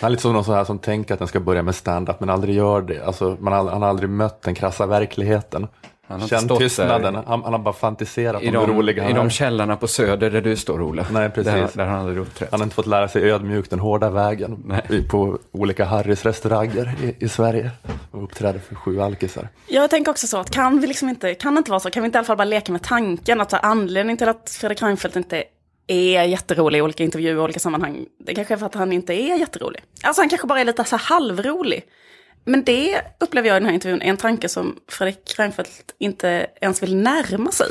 [0.01, 2.21] Han är lite som någon sån här som tänker att den ska börja med stand-up
[2.21, 3.05] men aldrig gör det.
[3.07, 5.69] Alltså, man han har aldrig mött den krassa verkligheten.
[6.09, 9.01] Han har Känt tystnaden, han, han har bara fantiserat I om hur de, rolig I
[9.01, 9.31] han de är.
[9.31, 11.07] källarna på Söder där du står, Ola.
[11.13, 11.53] Nej, precis.
[11.53, 12.49] Där, där har han aldrig uppträtt.
[12.51, 14.83] Han har inte fått lära sig ödmjukt den hårda vägen Nej.
[14.91, 17.71] i- på olika Harrys restauranger i, i Sverige.
[18.11, 19.49] Och uppträder för sju alkisar.
[19.69, 22.03] Jag tänker också så att kan vi liksom inte, kan det inte vara så, kan
[22.03, 25.17] vi inte i alla fall bara leka med tanken att anledningen till att Fredrik Reinfeldt
[25.17, 25.45] inte
[25.87, 29.15] är jätterolig i olika intervjuer och olika sammanhang, det kanske är för att han inte
[29.15, 29.83] är jätterolig.
[30.03, 31.83] Alltså han kanske bara är lite så här halvrolig.
[32.45, 36.47] Men det upplever jag i den här intervjun är en tanke som Fredrik Reinfeldt inte
[36.61, 37.67] ens vill närma sig.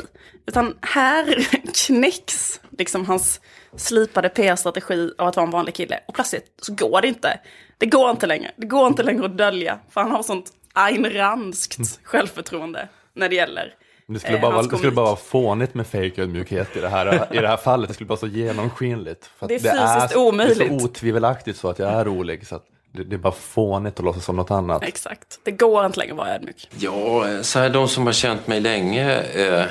[0.46, 1.48] Utan här
[1.86, 3.40] knäcks liksom hans
[3.76, 6.00] slipade PR-strategi av att vara en vanlig kille.
[6.08, 7.40] Och plötsligt så går det inte.
[7.78, 8.50] Det går inte längre.
[8.56, 9.78] Det går inte längre att dölja.
[9.90, 13.74] För han har sånt Ayn Randskt självförtroende när det gäller
[14.06, 16.88] Men Det skulle, eh, bara, vara, det skulle bara vara fånigt med fejködmjukhet i det
[16.88, 17.88] här, i det här fallet.
[17.88, 19.30] Det skulle vara så genomskinligt.
[19.38, 19.74] Det är fysiskt
[20.08, 20.80] Det är omöjligt.
[20.80, 22.46] så otvivelaktigt så att jag är rolig.
[22.46, 24.82] Så att det, det är bara fånigt att låtsas som något annat.
[24.82, 25.40] Exakt.
[25.42, 26.68] Det går inte längre att vara ödmjuk.
[26.78, 29.66] Ja, så här, de som har känt mig länge, eh,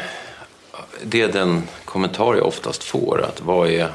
[1.03, 3.21] det är den kommentar jag oftast får.
[3.21, 3.91] Att vad är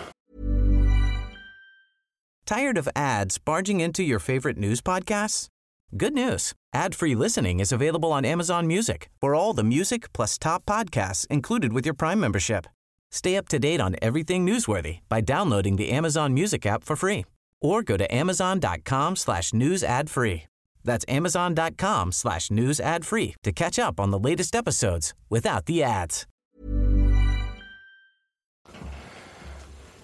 [2.46, 5.48] Tired of ads barging into your favorite news podcasts?
[5.90, 6.52] Good news.
[6.74, 11.72] Ad-free listening is available on Amazon Music for all the music plus top podcasts included
[11.72, 12.66] with your Prime membership.
[13.10, 17.24] Stay up to date on everything newsworthy by downloading the Amazon Music app for free
[17.66, 20.44] or go to amazon.com slash news ad free.
[20.84, 25.82] That's amazon.com slash news ad free to catch up on the latest episodes without the
[25.82, 26.26] ads.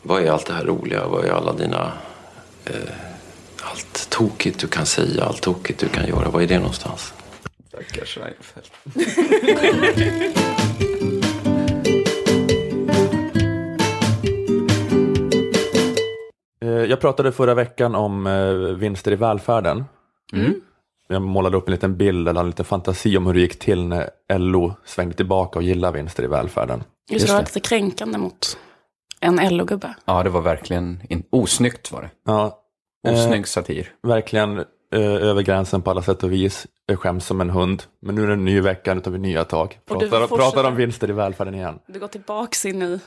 [0.02, 1.08] Vad är allt det här roliga?
[1.08, 1.92] Vad är alla dina...
[2.64, 2.74] Eh,
[3.62, 6.30] allt tokigt du kan säga, allt tokigt du kan göra.
[6.30, 7.12] Vad är det någonstans?
[7.68, 8.72] Stackars Reinfeldt.
[16.68, 19.84] Jag pratade förra veckan om eh, vinster i välfärden.
[21.08, 23.84] Jag målade upp en liten bild, eller en liten fantasi om hur det gick till
[23.84, 26.84] när LO svängde tillbaka och gillade vinster i välfärden.
[27.10, 28.58] Just, det var lite kränkande mot
[29.20, 29.94] en LO-gubbe.
[30.04, 31.22] Ja, det var verkligen in...
[31.30, 32.10] osnyggt var det.
[32.26, 32.58] Ja,
[33.06, 33.92] eh, Osnygg satir.
[34.02, 34.58] verkligen
[34.94, 36.66] eh, över gränsen på alla sätt och vis.
[36.86, 37.82] Jag skäms som en hund.
[38.00, 39.78] Men nu är det en ny vecka, nu tar vi nya tag.
[39.90, 41.78] Och du Pratar, pratar om vinster i välfärden igen.
[41.86, 43.00] Du går tillbaks in i...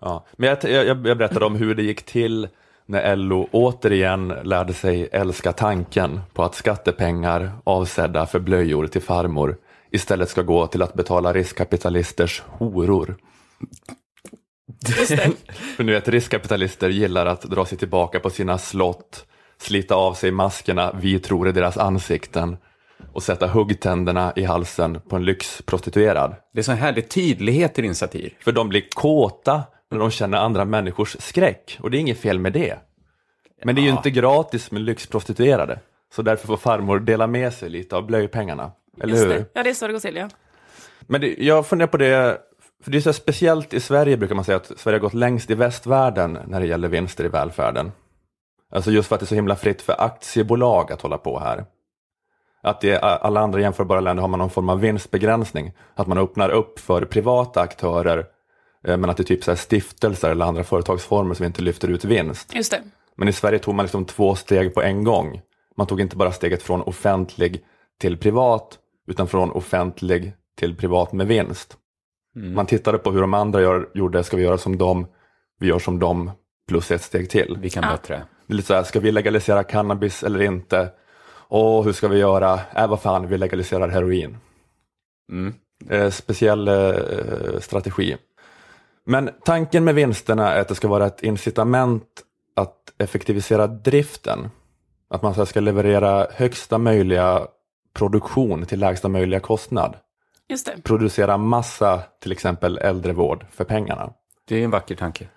[0.00, 0.26] Ja.
[0.36, 2.48] Men jag, jag, jag berättade om hur det gick till
[2.88, 9.56] när LO återigen lärde sig älska tanken på att skattepengar avsedda för blöjor till farmor
[9.90, 13.16] istället ska gå till att betala riskkapitalisters horor.
[15.76, 19.26] för nu vet riskkapitalister gillar att dra sig tillbaka på sina slott,
[19.58, 22.56] slita av sig maskerna vi tror är deras ansikten
[23.12, 26.34] och sätta huggtänderna i halsen på en lyxprostituerad.
[26.52, 28.36] Det är så härlig tydlighet i din satir.
[28.40, 31.78] För de blir kåta när de känner andra människors skräck.
[31.82, 32.78] Och det är inget fel med det.
[33.64, 35.80] Men det är ju inte gratis med lyxprostituerade.
[36.14, 38.72] Så därför får farmor dela med sig lite av blöjpengarna.
[39.00, 39.30] Eller Just hur?
[39.30, 39.44] det.
[39.52, 40.28] Ja, det är så det går till, ja.
[41.00, 42.40] Men det, jag funderar på det,
[42.84, 45.50] för det är så speciellt i Sverige brukar man säga att Sverige har gått längst
[45.50, 47.92] i västvärlden när det gäller vinster i välfärden.
[48.72, 51.64] Alltså just för att det är så himla fritt för aktiebolag att hålla på här.
[52.62, 55.72] Att i alla andra jämförbara länder har man någon form av vinstbegränsning.
[55.94, 58.26] Att man öppnar upp för privata aktörer
[58.82, 62.04] Men att det är typ så här stiftelser eller andra företagsformer som inte lyfter ut
[62.04, 62.54] vinst.
[62.54, 62.82] Just det.
[63.16, 65.40] Men i Sverige tog man liksom två steg på en gång.
[65.76, 67.64] Man tog inte bara steget från offentlig
[68.00, 71.76] till privat, utan från offentlig till privat med vinst.
[72.54, 75.06] Man tittade på hur de andra gör, gjorde, ska vi göra som dem,
[75.60, 76.30] vi gör som dem,
[76.68, 77.58] plus ett steg till.
[77.60, 77.90] Vi kan Ja.
[77.90, 78.22] bättre.
[78.46, 80.90] Det är lite så här, ska vi legalisera cannabis eller inte?
[81.50, 82.60] Och hur ska vi göra?
[82.76, 84.36] Äh, vad fan, vi legaliserar heroin.
[85.32, 85.54] Mm.
[85.90, 88.16] Eh, speciell eh, strategi.
[89.10, 92.04] Men tanken med vinsterna är att det ska vara ett incitament
[92.56, 94.50] att effektivisera driften.
[95.10, 97.46] Att man ska leverera högsta möjliga
[97.94, 99.96] produktion till lägsta möjliga kostnad.
[100.48, 100.82] Just det.
[100.82, 104.12] Producera massa, till exempel äldrevård, för pengarna.
[104.48, 105.28] Det är en vacker tanke.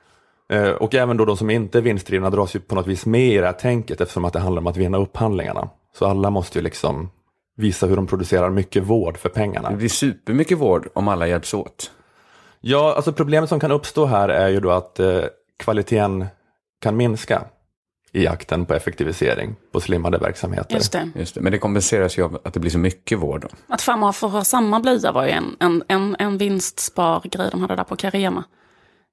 [0.49, 3.33] Eh, Och även då de som inte är vinstdrivna dras ju på något vis med
[3.33, 5.69] i det här tänket eftersom att det handlar om att vinna upphandlingarna.
[5.97, 7.09] Så alla måste ju liksom
[7.57, 9.69] visa hur de producerar mycket vård för pengarna.
[9.69, 11.91] Det blir supermycket vård om alla hjälps åt.
[12.61, 15.21] Ja, alltså problemet som kan uppstå här är ju då att eh,
[15.59, 16.25] kvaliteten
[16.81, 17.43] kan minska
[18.13, 20.75] i jakten på effektivisering på slimmade verksamheter.
[20.75, 21.09] Just det.
[21.15, 21.41] Just det.
[21.41, 23.41] Men det kompenseras ju av att det blir så mycket vård.
[23.41, 23.47] Då.
[23.67, 27.75] Att farmor får ha samma blöja var ju en, en, en, en vinstspargrej de hade
[27.75, 28.43] där på Carema.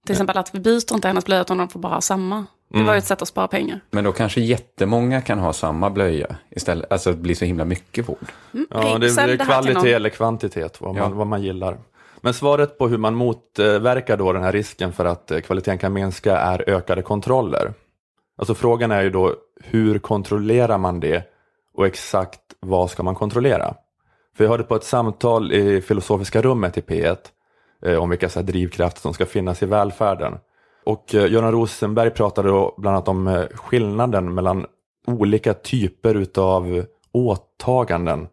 [0.06, 2.46] Till exempel att vi byter inte hennes blöja utan de får bara ha samma.
[2.70, 3.80] Det var ju ett sätt att spara pengar.
[3.90, 6.92] Men då kanske jättemånga kan ha samma blöja istället.
[6.92, 8.18] Alltså att det blir så himla mycket vård.
[8.52, 9.46] Ja, Ring- det någon.
[9.46, 11.08] kvalitet eller kvantitet, vad man, Ja.
[11.08, 11.78] vad man gillar.
[12.20, 15.92] Men svaret på hur man motverkar då den här risken för att eh, kvaliteten kan
[15.92, 17.72] minska är ökade kontroller.
[18.36, 21.22] Alltså frågan är ju då hur kontrollerar man det
[21.74, 23.74] och exakt vad ska man kontrollera?
[24.36, 27.16] För jag hörde på ett samtal i filosofiska rummet i P1
[27.82, 30.38] eh, om vilka så här drivkrafter som ska finnas i välfärden.
[30.84, 34.66] Och eh, Göran Rosenberg pratade då bland annat om eh, skillnaden mellan
[35.06, 38.28] olika typer utav åtaganden.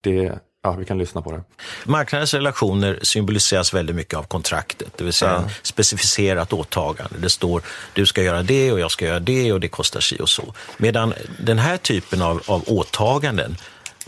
[0.00, 1.42] Det, ja, vi kan lyssna på det.
[1.84, 7.18] Marknadens relationer symboliseras väldigt mycket av kontraktet, det vill säga en specificerat åtagande.
[7.18, 10.18] Det står du ska göra det och jag ska göra det och det kostar si
[10.20, 10.54] och så.
[10.76, 13.56] Medan den här typen av, av åtaganden,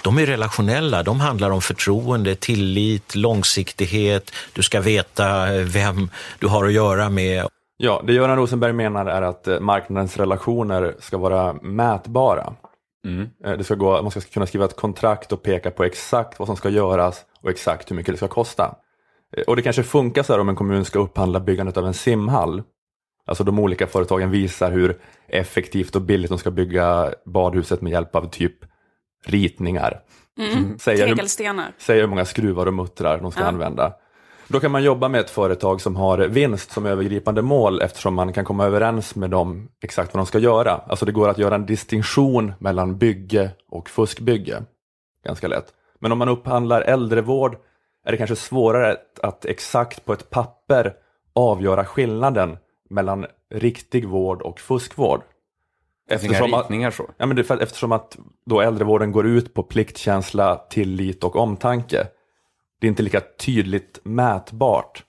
[0.03, 1.03] de är relationella.
[1.03, 4.31] De handlar om förtroende, tillit, långsiktighet.
[4.53, 7.47] Du ska veta eh, vem du har att göra med.
[7.77, 12.53] Ja, det Göran Rosenberg menar är att eh, marknadens relationer ska vara mätbara.
[13.45, 16.49] Eh, Det ska gå, man ska kunna skriva ett kontrakt och peka på exakt vad
[16.49, 18.75] som ska göras och exakt hur mycket det ska kosta.
[19.37, 21.95] Eh, Och det kanske funkar så här om en kommun ska upphandla byggandet av en
[21.95, 22.62] simhall.
[23.27, 28.16] Alltså de olika företagen visar hur effektivt och billigt de ska bygga badhuset med hjälp
[28.16, 28.55] av typ
[29.27, 30.01] ritningar.
[30.79, 31.16] Säger, hur,
[31.79, 33.47] säger hur många skruvar och muttrar de ska Ja.
[33.47, 33.92] använda.
[34.48, 38.32] Då kan man jobba med ett företag som har vinst som övergripande mål eftersom man
[38.32, 40.70] kan komma överens med dem exakt vad de ska göra.
[40.72, 44.62] Alltså det går att göra en distinktion mellan bygge och fuskbygge.
[45.24, 45.66] Ganska lätt.
[46.00, 47.56] Men om man upphandlar äldrevård
[48.04, 50.94] är det kanske svårare att, exakt på ett papper
[51.35, 52.59] avgöra skillnaden
[52.90, 55.20] mellan riktig vård och fuskvård.
[56.22, 57.11] Inga att- ritningar så.
[57.16, 62.06] Ja, men det eftersom att då äldrevården går ut på pliktkänsla, tillit och omtanke.
[62.80, 65.04] Det är inte lika tydligt mätbart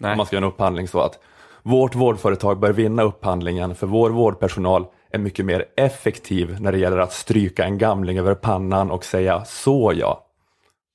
[0.00, 0.10] Nej.
[0.10, 1.18] om man ska göra en upphandling så att
[1.62, 6.98] vårt vårdföretag bör vinna upphandlingen för vår vårdpersonal är mycket mer effektiv när det gäller
[6.98, 10.24] att stryka en gamling över pannan och säga så ja.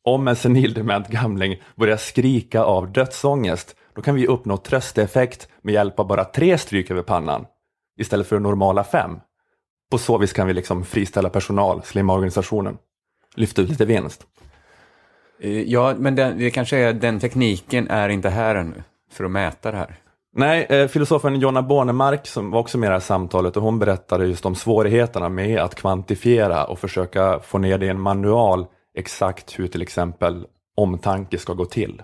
[0.04, 6.00] Om en senildement gamling börjar skrika av dödsångest, då kan vi uppnå trösteffekt med hjälp
[6.00, 7.46] av bara tre stryk över pannan
[8.00, 9.20] istället för normala fem.
[9.92, 12.78] På så vis kan vi liksom friställa personal, slimma organisationen,
[13.36, 14.26] lyfta ut lite vinst.
[15.40, 19.32] Eh, ja, men den, det kanske är den tekniken är inte här ännu för att
[19.32, 19.96] mäta det här.
[20.36, 23.80] Nej, eh, filosofen Jonna Bornemark som var också med i det här samtalet och hon
[23.80, 28.66] berättade just om svårigheterna med att kvantifiera och försöka få ner det i en manual
[28.98, 30.46] exakt hur till exempel
[30.78, 32.02] omtanke ska gå till.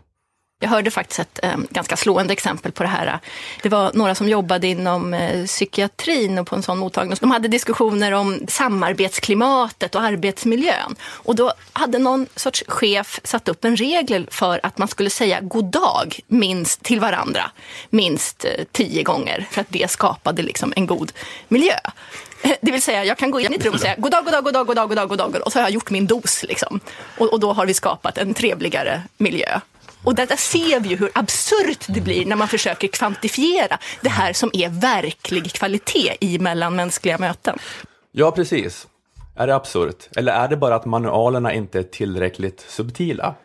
[0.61, 3.19] Jag hörde faktiskt ett eh, ganska slående exempel på det här.
[3.63, 7.17] Det var några som jobbade inom eh, psykiatrin och på en sån mottagning.
[7.19, 10.95] De hade diskussioner om samarbetsklimatet och arbetsmiljön.
[11.01, 15.39] Och då hade någon sorts chef satt upp en regel för att man skulle säga
[15.41, 17.51] god dag minst till varandra
[17.89, 21.11] minst eh, tio gånger för att det skapade liksom en god
[21.47, 21.75] miljö.
[22.41, 24.23] Eh, det vill säga, jag kan gå in i ett rum och säga god dag,
[24.23, 25.89] god dag, god dag, god dag, god dag, god dag och så har jag gjort
[25.89, 26.43] min dos.
[26.43, 26.79] Liksom.
[27.17, 29.59] Och, och då har vi skapat en trevligare miljö.
[30.03, 34.09] Och där, där ser vi ju hur absurt det blir när man försöker kvantifiera det
[34.09, 37.57] här som är verklig kvalitet i mellanmänskliga möten.
[38.11, 38.87] Ja, precis.
[39.35, 40.09] Är det absurt?
[40.17, 43.35] Eller är det bara att manualerna inte är tillräckligt subtila?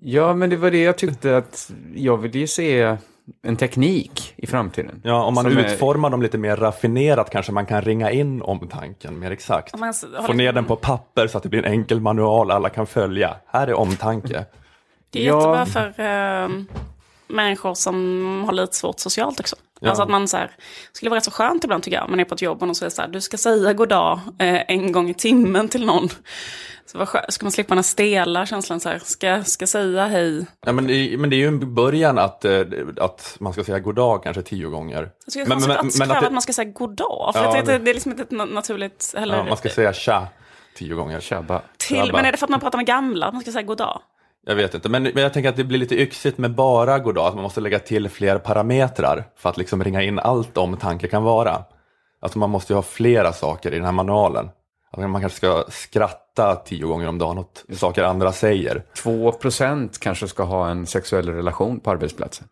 [0.00, 2.96] Ja, men det var det jag tyckte att jag ville ju se
[3.46, 5.00] en teknik i framtiden.
[5.04, 8.42] Ja, om man Som är- utformar dem lite mer raffinerat kanske man kan ringa in
[8.42, 9.70] omtanken mer exakt.
[9.70, 12.86] Få ner liksom- den på papper så att det blir en enkel manual alla kan
[12.86, 13.36] följa.
[13.46, 14.44] Här är omtanke.
[15.12, 15.58] Det är Ja.
[15.58, 16.00] jättebra för...
[16.04, 16.48] eh,
[17.28, 19.56] människor som har lite svårt socialt också.
[19.80, 19.88] Ja.
[19.88, 20.50] Alltså att man så här,
[20.92, 22.74] skulle vara rätt så skönt ibland tycker jag, man är på ett jobb och någon
[22.74, 26.08] säger så här, du ska säga god dag eh, en gång i timmen till någon.
[26.86, 30.06] Så vad skönt, ska man slippa den här stela känslan så här, ska, ska säga
[30.06, 30.46] hej.
[30.66, 32.60] Ja, men, det, men det är ju en början att, eh,
[33.00, 35.10] att man ska säga god dag kanske tio gånger.
[35.24, 37.44] Jag tycker Men- men- konstigt men att det- att man ska säga god dag, för
[37.44, 40.26] Ja, det- det är liksom inte ett na- naturligt, eller Ja, man ska säga tja
[40.74, 41.20] tio gånger.
[41.20, 41.62] Tjabba.
[41.76, 43.78] till, men är det för att man pratar med gamla, att man ska säga god
[43.78, 44.00] dag?
[44.46, 47.14] Jag vet inte, men, men jag tänker att det blir lite yxigt med bara god
[47.14, 50.76] dag, att man måste lägga till fler parametrar för att liksom ringa in allt om
[50.76, 51.64] tanke kan vara.
[52.20, 54.48] Alltså man måste ju ha flera saker i den här manualen.
[54.90, 58.82] Alltså man kanske ska skratta tio gånger om dagen åt saker andra säger.
[59.02, 62.48] 2% kanske ska ha en sexuell relation på arbetsplatsen.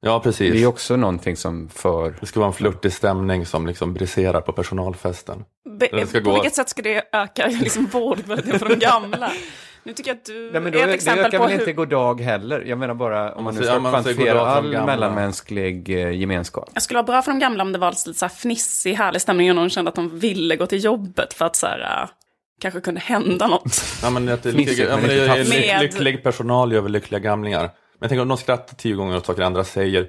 [0.00, 0.52] Ja, precis.
[0.52, 2.14] Det är också någonting som för...
[2.20, 5.44] Det ska vara en flörtig stämning som liksom briserar på personalfesten.
[5.78, 9.32] Be, på gå- vilket sätt ska det öka liksom, vårdkvaliteten för de gamla?
[9.84, 11.52] Nu tycker jag att du Nej, men då, är ett det exempel ökar på väl
[11.52, 11.60] hur...
[11.60, 12.60] inte god dag heller.
[12.66, 16.70] Jag menar bara om man nu ska kvantifiera all mellanmänsklig eh, gemenskap.
[16.74, 19.20] Jag skulle vara bra för de gamla om det var lite så här fnissig, härlig
[19.22, 22.08] stämning och någon kände att de ville gå till jobbet för att så här, äh,
[22.60, 23.82] kanske kunde hända något.
[24.02, 25.50] Ja, men att det lycklig, ja, men det inte är taffligt.
[25.54, 27.60] lyck, Med- lycklig personal gör väl lyckliga gamlingar.
[27.62, 30.06] Men jag tänker om de skrattar tio gånger åt saker andra säger.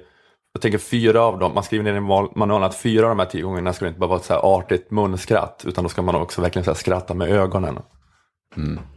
[0.52, 3.18] Jag tänker fyra av dem, man skriver ner i val- manualen att fyra av de
[3.18, 5.64] här tio gångerna ska det inte bara vara ett så här artigt munskratt.
[5.66, 7.78] Utan då ska man också verkligen så här skratta med ögonen.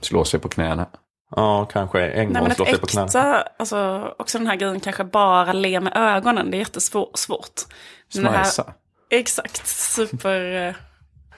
[0.02, 0.88] Slå sig på knäna.
[1.36, 3.06] Ja, kanske en Nej, gång slå sig på knät.
[3.06, 7.60] äkta, alltså också den här grejen kanske bara le med ögonen, det är jättesvårt.
[8.10, 8.74] Smajsa.
[9.10, 10.76] Exakt, super eh,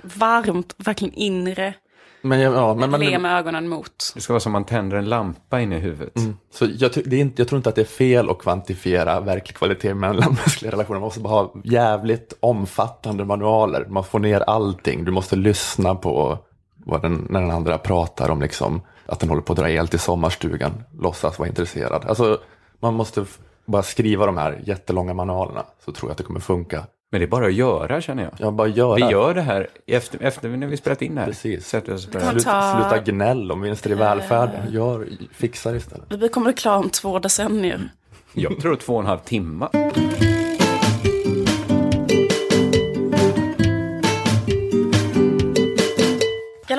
[0.02, 1.74] varmt, verkligen inre,
[2.22, 4.12] Men, ja, ja, men, men, le med ögonen mot.
[4.16, 6.14] Det ska vara som man tänder en lampa in i huvudet.
[6.54, 9.56] Så jag, det är inte, jag tror inte att det är fel att kvantifiera verklig
[9.56, 11.00] kvalitet mellan mänskliga relationer.
[11.00, 13.86] Man måste bara ha jävligt omfattande manualer.
[13.86, 15.06] Man får ner allting.
[15.06, 16.40] Du måste lyssna på
[16.86, 19.88] vad den, när den andra pratar om liksom, att den håller på att dra el
[19.88, 20.84] till sommarstugan.
[21.00, 22.06] Låtsas vara intresserad.
[22.06, 22.40] Alltså,
[22.80, 23.26] man måste
[23.66, 25.64] bara skriva de här jättelånga manualerna.
[25.86, 26.84] Så tror jag att det kommer funka.
[27.12, 28.32] Men det är bara att göra känner jag.
[28.38, 28.96] Jag bara göra.
[28.96, 31.28] Vi gör det här efter, efter när vi spelat in det här.
[31.28, 31.68] Precis.
[31.68, 32.32] Sätter oss och kan börjar.
[32.32, 34.74] Slut, ta- Sluta gnäll om vinster i välfärden.
[34.74, 36.06] Gör, fixar istället.
[36.14, 37.90] Vi kommer bli klara om två decennier.
[38.34, 39.68] Jag tror två och en halv timme.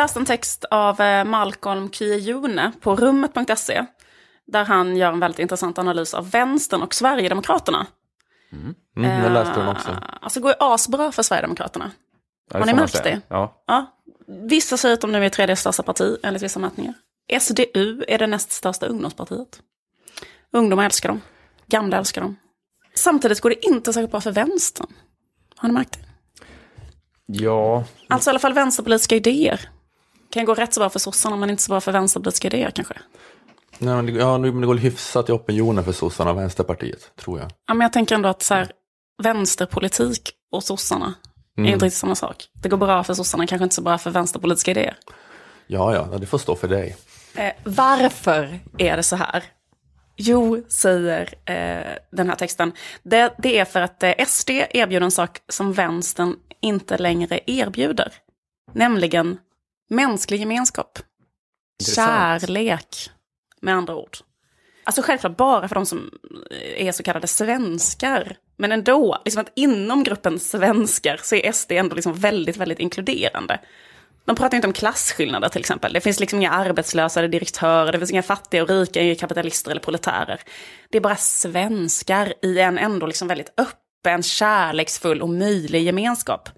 [0.03, 3.85] Läste en text av eh, Malcolm Kyejune på rummet.se.
[4.47, 7.87] Där han gör en väldigt intressant analys av vänstern och Sverigedemokraterna.
[8.53, 8.75] Mm,
[9.23, 9.91] jag läste den också.
[9.91, 11.91] Eh, Alltså det går ju asbra för Sverigedemokraterna.
[12.53, 13.21] Ja, Har ni märkt det?
[13.29, 13.63] Ja.
[13.67, 13.87] Ja.
[14.27, 16.95] Vissa säger att de nu är tredje största parti, enligt vissa mätningar.
[17.41, 19.61] SDU är det näst största ungdomspartiet.
[20.53, 21.21] Ungdomar älskar dem.
[21.67, 22.37] Gamla älskar dem.
[22.95, 24.87] Samtidigt går det inte särskilt bra för vänstern.
[25.57, 26.05] Har ni märkt det?
[27.27, 29.69] ja, Alltså i alla fall vänsterpolitiska idéer.
[30.31, 32.95] Kan gå rätt så bra för sossarna, men inte så bra för vänsterpolitiska idéer kanske.
[33.79, 37.39] Nej, men det, ja, men det går hyfsat i opinionen för sossarna och Vänsterpartiet, tror
[37.39, 37.51] jag.
[37.67, 38.73] Ja, men jag tänker ändå att så här,
[39.23, 41.15] vänsterpolitik och sossarna
[41.57, 42.49] är inte riktigt samma sak.
[42.53, 44.97] Det går bra för sossarna, kanske inte så bra för vänsterpolitiska idéer.
[45.67, 46.97] Ja, ja, det får stå för dig.
[47.35, 49.45] Eh, varför är det så här?
[50.17, 52.73] Jo, säger eh, den här texten.
[53.03, 58.13] Det, det är för att eh, SD erbjuder en sak som vänstern inte längre erbjuder.
[58.73, 59.39] Nämligen
[59.91, 60.99] mänsklig gemenskap.
[61.81, 62.41] Intressant.
[62.41, 63.11] Kärlek,
[63.61, 64.17] med andra ord.
[64.85, 66.11] Alltså självklart bara för de som
[66.77, 68.37] är så kallade svenskar.
[68.57, 73.61] Men ändå, liksom att inom gruppen svenskar så är SD ändå liksom väldigt, väldigt inkluderande.
[74.25, 75.93] De pratar inte om klasskillnader till exempel.
[75.93, 79.71] Det finns liksom inga arbetslösa eller direktörer, det finns inga fattiga och rika, inga kapitalister
[79.71, 80.41] eller proletärer.
[80.91, 86.49] Det är bara svenskar i en ändå liksom väldigt öppen, kärleksfull och möjlig gemenskap.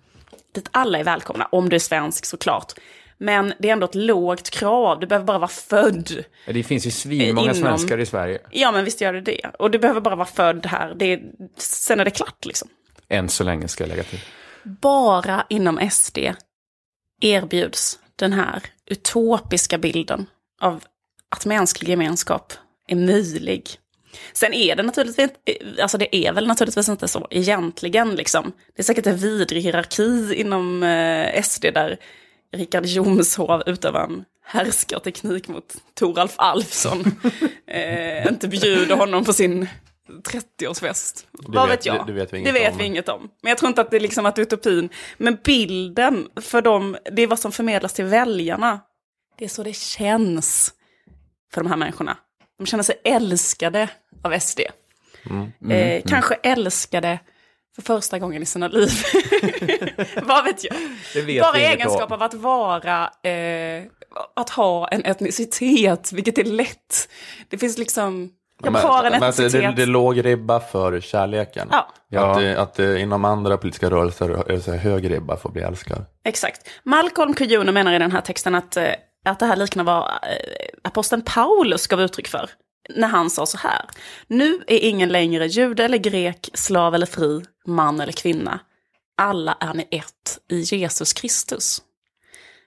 [0.55, 2.73] Dit alla är välkomna, om du är svensk såklart.
[3.23, 6.25] Men det är ändå ett lågt krav, du behöver bara vara född.
[6.47, 8.39] det finns ju svinmånga Inom- svenskar i Sverige.
[8.51, 9.51] Ja men visst gör det det.
[9.59, 11.23] Och du behöver bara vara född här, det är,
[11.59, 12.69] sen är det klart liksom.
[13.09, 14.19] Än så länge ska jag lägga till.
[14.63, 16.19] bara inom SD
[17.21, 20.27] erbjuds den här utopiska bilden
[20.61, 20.85] av
[21.29, 22.53] att mänsklig gemenskap
[22.89, 23.69] är möjlig.
[24.33, 25.31] Sen är det naturligtvis,
[25.83, 28.53] alltså det är väl naturligtvis inte så egentligen liksom.
[28.77, 31.99] Det är säkert en vidrig hierarki inom eh, SD där
[32.53, 37.05] Richard Jomshof utövar en härskarteknik mot Toralf Alfsson.
[37.67, 39.69] eh, inte bjuder honom på sin
[40.09, 41.27] 30-årsfest.
[41.33, 42.07] Vad vet- vet jag?
[42.07, 42.79] det- det vet vi det inget vet om.
[42.79, 43.31] vi inget om.
[43.43, 44.89] Men jag tror inte att det är liksom att utopin.
[45.19, 48.81] Men bilden för dem, det är vad som förmedlas till väljarna.
[49.39, 50.73] Det är så det känns
[51.53, 52.17] för de här människorna.
[52.59, 53.89] De känner sig älskade
[54.23, 54.61] av SD.
[55.71, 57.19] eh, Kanske älskade
[57.77, 58.89] för första gången i sina liv.
[60.23, 60.77] Vad vet jag?
[61.15, 62.13] Det vet Bara egenskap om.
[62.13, 63.83] av att vara, eh,
[64.37, 67.09] att ha en etnicitet, vilket är lätt.
[67.49, 68.31] Det finns liksom,
[68.65, 69.77] Jag har en Men att det, det, etnicitet.
[69.77, 71.69] det är låg ribba för kärleken.
[71.71, 71.89] Ja.
[72.09, 72.31] Ja.
[72.31, 75.49] Att, det, att det, inom andra politiska rörelser är det så här hög ribba för
[75.49, 76.05] att bli älskad.
[76.25, 76.61] Exakt.
[76.83, 78.85] Malcolm Kujuno menar i den här texten att, eh,
[79.25, 80.09] att det här liknar vad eh,
[80.85, 82.51] aposteln Paulus gav uttryck för.
[82.89, 83.87] När han sa så här.
[84.27, 88.61] Nu är ingen längre jude eller grek, slav eller fri, man eller kvinna.
[89.17, 91.83] Alla är ni ett i Jesus Kristus.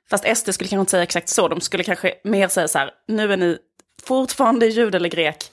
[0.10, 1.48] Fast SD skulle kanske inte säga exakt så.
[1.48, 2.92] De skulle kanske mer säga så här.
[3.08, 3.58] Nu är ni
[4.04, 5.52] fortfarande jude eller grek.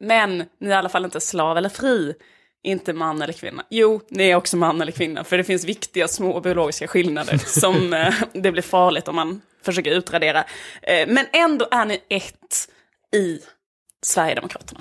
[0.00, 2.14] Men ni är i alla fall inte slav eller fri.
[2.64, 3.64] Inte man eller kvinna.
[3.70, 5.24] Jo, ni är också man eller kvinna.
[5.24, 9.90] För det finns viktiga små biologiska skillnader som eh, det blir farligt om man försöker
[9.90, 10.44] utradera.
[10.82, 12.68] Eh, men ändå är ni ett
[13.14, 13.40] i
[14.02, 14.80] Sverigedemokraterna.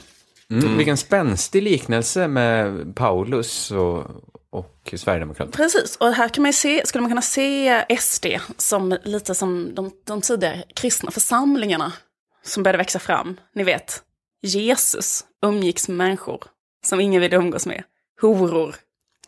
[0.51, 0.78] Mm.
[0.78, 4.05] Vilken spänstig liknelse med Paulus och,
[4.49, 5.51] och Sverigedemokraterna.
[5.57, 8.26] Precis, och här kan man ju se, skulle man kunna se SD
[8.57, 11.93] som lite som de, de tidigare kristna församlingarna
[12.43, 13.39] som började växa fram.
[13.55, 14.03] Ni vet,
[14.41, 16.43] Jesus umgicks med människor
[16.86, 17.84] som ingen ville umgås med.
[18.22, 18.76] Horor,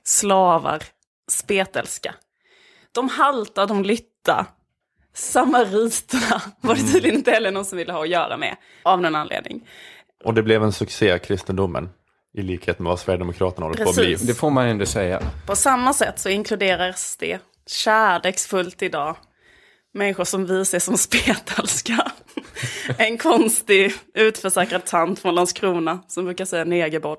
[0.03, 0.83] slavar,
[1.31, 2.15] spetälska.
[2.91, 4.45] De halta, de lytta.
[5.13, 9.15] Samariterna var det tydligen inte heller någon som ville ha att göra med, av någon
[9.15, 9.67] anledning.
[10.23, 11.89] Och det blev en succé, kristendomen.
[12.37, 14.11] I likhet med vad Sverigedemokraterna håller på att bli.
[14.11, 14.27] Precis.
[14.27, 15.21] Det får man ändå säga.
[15.45, 19.15] På samma sätt så inkluderas det kärleksfullt idag
[19.93, 22.11] människor som vi ser som spetälska.
[22.97, 27.17] En konstig utförsäkrad tant från Landskrona som brukar säga negerboll.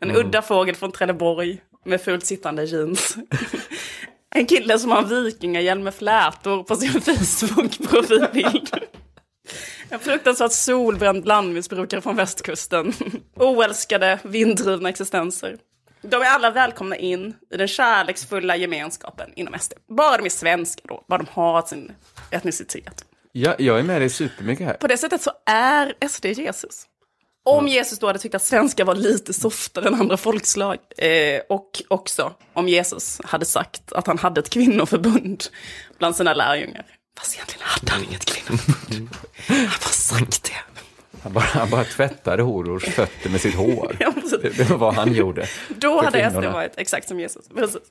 [0.00, 3.16] En udda fågel från Trelleborg med fullt sittande jeans.
[4.34, 8.68] En kille som har vikingahjälm med flätor på sin Facebook-profilbild.
[9.88, 12.92] En fruktansvärt solbränd blandmissbrukare från västkusten.
[13.36, 15.58] Oälskade, vinddrivna existenser.
[16.02, 19.72] De är alla välkomna in i den kärleksfulla gemenskapen inom SD.
[19.88, 21.92] Bara de är svenska då, bara de har sin
[22.30, 23.04] etnicitet.
[23.32, 24.74] Ja, jag är med dig supermycket här.
[24.74, 26.86] På det sättet så är SD Jesus.
[27.44, 30.78] Om Jesus då hade tyckt att svenskar var lite softare än andra folkslag.
[30.98, 35.44] Eh, och också om Jesus hade sagt att han hade ett kvinnoförbund
[35.98, 36.86] bland sina lärjungar.
[37.18, 39.08] Fast egentligen hade han inget kvinnoförbund.
[39.46, 40.72] Han har bara sagt det.
[41.22, 43.96] Han bara, han bara tvättade horors fötter med sitt hår.
[44.00, 44.12] Ja.
[44.42, 45.46] Det, det var vad han gjorde.
[45.68, 47.48] Då hade SD varit exakt som Jesus.
[47.48, 47.82] Precis.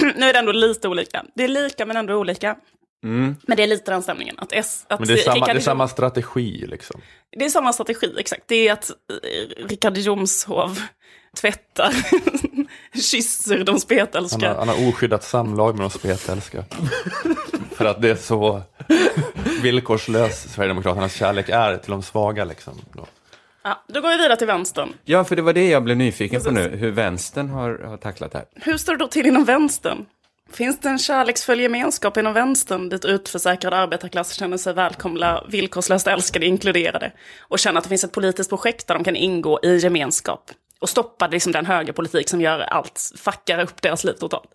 [0.16, 1.24] nu är det ändå lite olika.
[1.34, 2.56] Det är lika men ändå olika.
[3.02, 4.34] Men det är lite den stämningen.
[4.38, 7.00] Att S, att Men det är samma, Richard det är samma strategi liksom.
[7.36, 8.42] Det är samma strategi, exakt.
[8.46, 10.80] Det är att eh, Richard Jomshov
[11.36, 11.92] tvättar,
[13.00, 14.54] kysser de Han har, spetälska.
[14.58, 16.64] han har oskyddat samlag med de spetälska.
[17.72, 18.62] För att det är så
[19.62, 22.74] villkorslös Sverigedemokraternas kärlek är till de svaga liksom.
[22.92, 23.06] Då.
[23.62, 24.92] Ja, då går vi vidare till vänstern.
[25.04, 28.32] Ja, för det var det jag blev nyfiken på nu, hur vänstern har, har tacklat
[28.32, 28.46] det här.
[28.54, 30.06] Hur står det då till inom vänstern?
[30.52, 36.46] Finns det en kärleksfull gemenskap inom vänstern dit utförsäkrad arbetarklass känner sig välkomna, villkorslöst älskade,
[36.46, 40.50] inkluderade och känner att det finns ett politiskt projekt där de kan ingå i gemenskap
[40.80, 44.50] och stoppa liksom den högerpolitik som gör allt, fuckar upp deras liv totalt?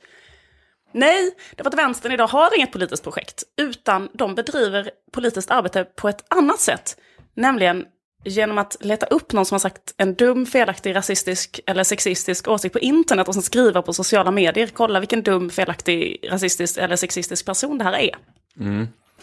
[0.92, 5.84] Nej, det var att vänstern idag har inget politiskt projekt, utan de bedriver politiskt arbete
[5.84, 6.98] på ett annat sätt.
[7.36, 7.86] Nämligen
[8.26, 12.74] genom att leta upp någon som har sagt en dum, felaktig, rasistisk eller sexistisk åsikt
[12.74, 14.70] på internet och sen skriva på sociala medier.
[14.74, 18.16] Kolla vilken dum, felaktig, rasistisk eller sexistisk person det här är.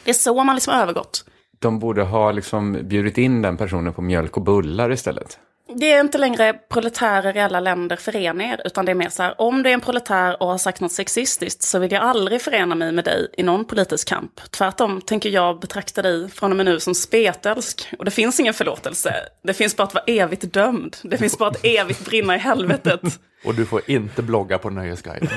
[0.04, 1.24] Det är så man liksom har övergått.
[1.58, 5.38] De borde ha liksom bjudit in den personen på mjölk och bullar istället.
[5.74, 9.22] Det är inte längre proletärer i alla länder förena er, utan det är mer så
[9.22, 12.42] här, om du är en proletär och har sagt något sexistiskt så vill jag aldrig
[12.42, 14.40] förena mig med dig i någon politisk kamp.
[14.50, 17.88] Tvärtom tänker jag betrakta dig från och med nu som spetälsk.
[17.98, 19.14] Och det finns ingen förlåtelse.
[19.42, 20.96] Det finns bara att vara evigt dömd.
[21.02, 23.00] Det finns bara att evigt brinna i helvetet.
[23.44, 25.28] Och du får inte blogga på Nöjesguiden.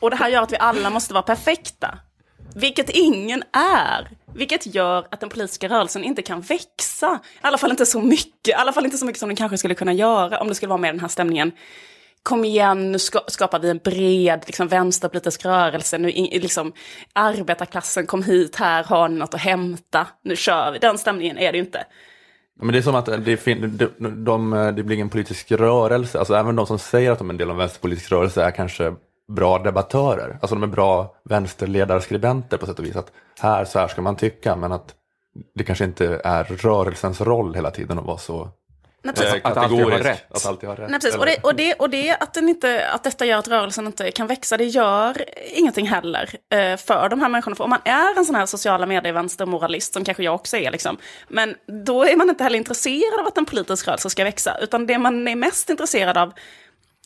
[0.00, 1.98] Och det här gör att vi alla måste vara perfekta.
[2.54, 4.08] Vilket ingen är.
[4.34, 7.20] Vilket gör att den politiska rörelsen inte kan växa.
[7.34, 8.48] I alla fall inte så mycket.
[8.48, 10.68] I alla fall inte så mycket som den kanske skulle kunna göra om det skulle
[10.70, 11.52] vara med den här stämningen.
[12.22, 15.98] Kom igen, nu ska, skapar vi en bred liksom, vänsterpolitisk rörelse.
[15.98, 16.72] Nu, liksom,
[17.12, 20.06] arbetarklassen, kom hit, här har ni något att hämta.
[20.24, 20.78] Nu kör vi.
[20.78, 21.84] Den stämningen är det ju inte.
[22.60, 25.52] Men det är som att eh, det, fin- de, de, eh, det blir ingen politisk
[25.52, 26.18] rörelse.
[26.18, 28.50] Alltså även de som säger att de är en del av en vänsterpolitisk rörelse är
[28.50, 28.94] kanske
[29.28, 30.38] bra debattörer.
[30.40, 32.96] Alltså de är bra vänsterledarskribenter på sätt och vis.
[32.96, 34.94] Att här, så här ska man tycka, men att
[35.54, 38.48] det kanske inte är rörelsens roll hela tiden att vara så
[39.02, 39.34] Nej, precis.
[39.34, 40.24] eh, Att alltid ha rätt.
[40.30, 40.90] Att alltid ha rätt.
[40.90, 41.16] Nej, precis.
[41.16, 44.10] Och, det, och, det, och det att, den inte, att detta gör att rörelsen inte
[44.10, 45.24] kan växa, det gör
[45.54, 47.56] ingenting heller eh, för de här människorna.
[47.56, 50.96] För om man är en sån här sociala medier-vänstermoralist, som kanske jag också är, liksom,
[51.28, 51.54] men
[51.86, 54.58] då är man inte heller intresserad av att en politisk rörelse ska växa.
[54.60, 56.32] Utan det man är mest intresserad av,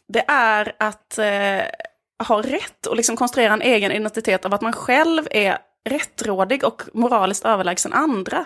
[0.08, 1.24] det är att eh,
[2.22, 5.58] ha rätt och liksom konstruera en egen identitet av att man själv är
[5.88, 8.44] rättrådig och moraliskt överlägsen andra.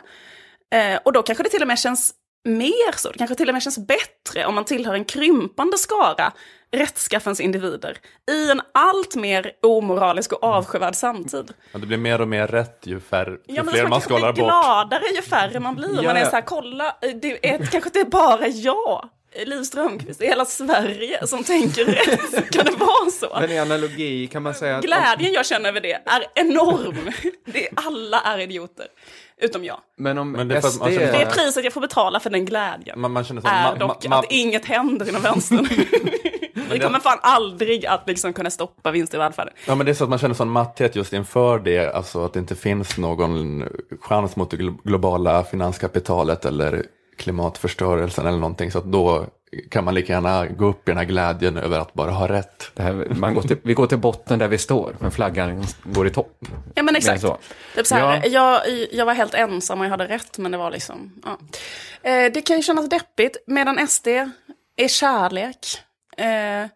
[0.75, 2.15] Eh, och då kanske det till och med känns
[2.45, 6.33] mer så, det kanske till och med känns bättre om man tillhör en krympande skara
[6.73, 7.99] rättskaffens individer
[8.31, 11.53] i en allt mer omoralisk och avskyvärd samtid.
[11.73, 13.99] Ja, det blir mer och mer rätt ju, färre, ju Ja, men fler man man
[13.99, 14.37] blir skalar bort.
[14.37, 15.97] gladare ju färre man blir.
[15.97, 19.09] Ja, man är så här, kolla, det är, kanske inte är bara jag,
[19.45, 22.51] Liv Strömquist, i hela Sverige som tänker rätt.
[22.53, 23.37] Kan det vara så?
[23.41, 24.85] Men i analogi kan man säga att...
[24.85, 27.11] Glädjen jag känner över det är enorm.
[27.45, 28.87] Det är, alla är idioter,
[29.41, 29.79] utom jag.
[29.99, 30.81] Men om Men det är för att SD...
[30.83, 33.01] man känner- Det är priset jag får betala för den glädjen.
[33.01, 35.69] Man, man känner så, är ma- dock ma- ma- att inget händer inom vänstern.
[36.71, 39.55] Vi kommer fan aldrig att liksom kunna stoppa vinst i välfärden.
[39.67, 42.33] Ja, men det är så att man känner sån matthet just inför det, alltså att
[42.33, 43.65] det inte finns någon
[44.01, 46.83] chans mot det glo- globala finanskapitalet eller
[47.17, 49.27] klimatförstörelsen eller någonting, så att då
[49.71, 52.71] kan man lika gärna gå upp i den här glädjen över att bara ha rätt.
[52.75, 56.07] Det här, man går till, vi går till botten där vi står, men flaggan går
[56.07, 56.39] i topp.
[56.75, 57.21] Ja men exakt.
[57.21, 57.39] så.
[57.75, 58.27] Typ så här, Ja.
[58.27, 61.39] jag, jag var helt ensam och jag hade rätt men det var liksom, ja.
[62.11, 64.07] eh, Det kan ju kännas deppigt medan SD
[64.77, 65.59] är kärlek.
[66.17, 66.67] Eh,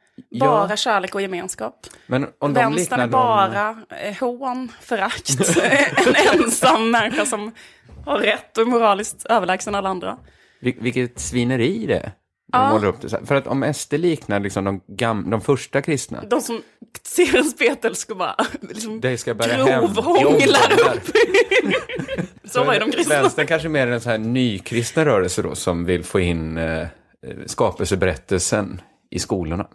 [0.40, 1.86] bara kärlek och gemenskap.
[2.06, 5.30] Men om de Vänstern är bara eh, hån, förakt.
[6.06, 7.52] en ensam människa som
[8.06, 10.18] har rätt och är moraliskt överlägsen alla andra.
[10.62, 12.02] Vil- Vilket svineri det är.
[12.02, 12.12] de
[12.52, 12.70] Ja.
[13.00, 13.26] det.
[13.26, 16.62] För att om SD liknar liksom de, gam, de första kristna, De som
[17.06, 19.80] ser en spetälsk och bara liksom det ska hem.
[19.80, 21.16] grovhånglar upp.
[22.44, 23.22] Så var ju de kristna.
[23.22, 26.86] Vänstern kanske mer är en så här nykristna rörelse då, som vill få in eh,
[27.46, 28.80] skapelseberättelsen
[29.10, 29.66] i skolorna.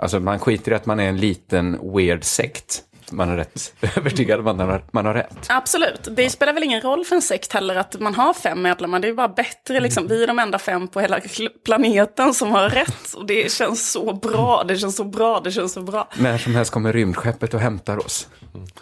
[0.00, 2.82] Alltså man skiter i att man är en liten weird sekt.
[3.10, 5.46] Man är rätt övertygad om att man har, man har rätt.
[5.48, 6.08] Absolut.
[6.10, 9.00] Det spelar väl ingen roll för en sekt heller att man har fem medlemmar.
[9.00, 10.08] Det är bara bättre, liksom.
[10.08, 11.20] vi är de enda fem på hela
[11.64, 13.14] planeten som har rätt.
[13.14, 16.08] Och det känns så bra, det känns så bra, det känns så bra.
[16.18, 18.28] När som helst kommer rymdskeppet och hämtar oss.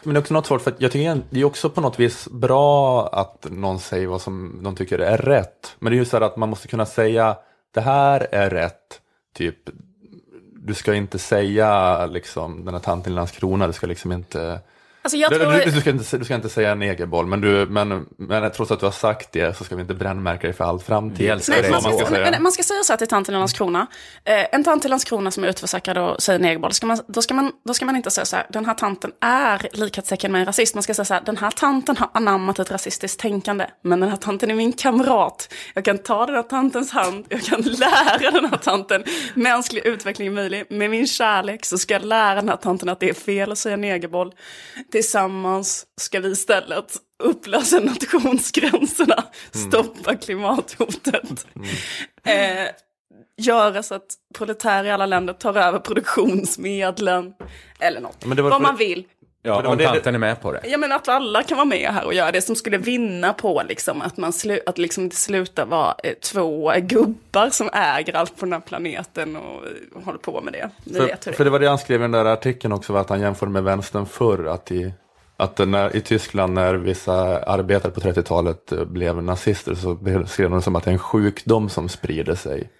[0.02, 2.00] Men det är också något svårt, för att jag tycker det är också på något
[2.00, 5.76] vis bra att någon säger vad som de tycker är rätt.
[5.78, 7.36] Men det är ju så här att man måste kunna säga,
[7.74, 9.00] det här är rätt,
[9.34, 9.56] typ,
[10.62, 14.60] du ska inte säga liksom den här tanten i Landskrona, du ska liksom inte
[15.02, 15.52] Alltså jag du, tror...
[15.52, 18.80] du, du, ska inte, du ska inte säga negerboll, men, du, men, men trots att
[18.80, 21.30] du har sagt det så ska vi inte brännmärka dig för all framtid.
[21.30, 21.70] Älskar Nej, det.
[21.70, 22.30] man, vad man ska, ska säga.
[22.30, 23.86] men, man ska säga så här till tanten i Landskrona.
[24.24, 27.34] Eh, en tant i Landskrona som är utförsäkrad och säger negerboll, ska man, då, ska
[27.34, 30.46] man, då ska man inte säga så här, den här tanten är likhetstecken med en
[30.46, 30.74] rasist.
[30.74, 34.08] Man ska säga så här, den här tanten har anammat ett rasistiskt tänkande, men den
[34.08, 35.54] här tanten är min kamrat.
[35.74, 40.28] Jag kan ta den här tantens hand, jag kan lära den här tanten mänsklig utveckling
[40.28, 40.66] är möjlig.
[40.70, 43.58] Med min kärlek så ska jag lära den här tanten att det är fel att
[43.58, 44.32] säga negerboll.
[44.90, 51.46] Tillsammans ska vi istället upplösa nationsgränserna, stoppa klimathotet.
[52.26, 52.68] Eh,
[53.38, 57.34] göra så att proletärer i alla länder tar över produktionsmedlen.
[57.80, 58.24] Eller något.
[58.24, 59.04] Vad man vill.
[59.42, 60.60] Ja, om det- tanten är med på det.
[60.64, 63.62] Jag menar att alla kan vara med här och göra det som skulle vinna på
[63.68, 68.36] liksom, att, man slu- att liksom det slutar vara eh, två gubbar som äger allt
[68.36, 69.62] på den här planeten och,
[69.94, 70.70] och håller på med det.
[70.84, 72.72] Ni vet hur För, det för det var det han skrev i den där artikeln
[72.72, 74.44] också, att han jämförde med vänstern förr.
[74.46, 74.92] Att i,
[75.36, 80.62] att när, i Tyskland när vissa arbetare på 30-talet eh, blev nazister så skrev de
[80.62, 82.70] som att det är en sjukdom som sprider sig.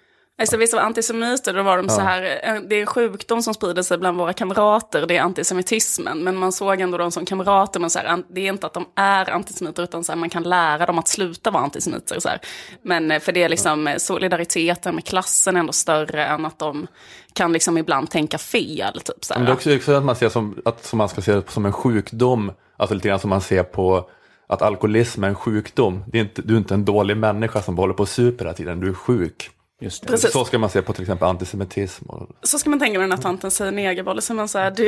[0.41, 3.53] Alltså, vissa var antisemiter, då var de så här, eh, det är en sjukdom som
[3.53, 6.23] sprider sig bland våra kamrater, det är antisemitismen.
[6.23, 8.85] Men man såg ändå dem som kamrater, men så här, det är inte att de
[8.95, 12.19] är antisemiter, utan så här, man kan lära dem att sluta vara antisemiter.
[12.19, 12.39] Så här.
[12.81, 16.59] Men eh, för det är liksom, eh, solidariteten med klassen är ändå större än att
[16.59, 16.87] de
[17.33, 19.01] kan liksom ibland tänka fel.
[19.01, 19.39] Typ, så här.
[19.41, 21.73] Men det är också, att man ser som, att som man ska se som en
[21.73, 24.09] sjukdom, alltså lite grann som man ser på
[24.47, 26.03] att alkoholism är en sjukdom.
[26.07, 28.53] Det är inte, du är inte en dålig människa som håller på och super hela
[28.53, 29.51] tiden, du är sjuk.
[29.81, 30.07] Just det.
[30.07, 30.31] Precis.
[30.31, 32.09] Så ska man se på till exempel antisemitism.
[32.09, 34.83] Och, Så ska man tänka med den här tanten säger negerboll, så man säger du,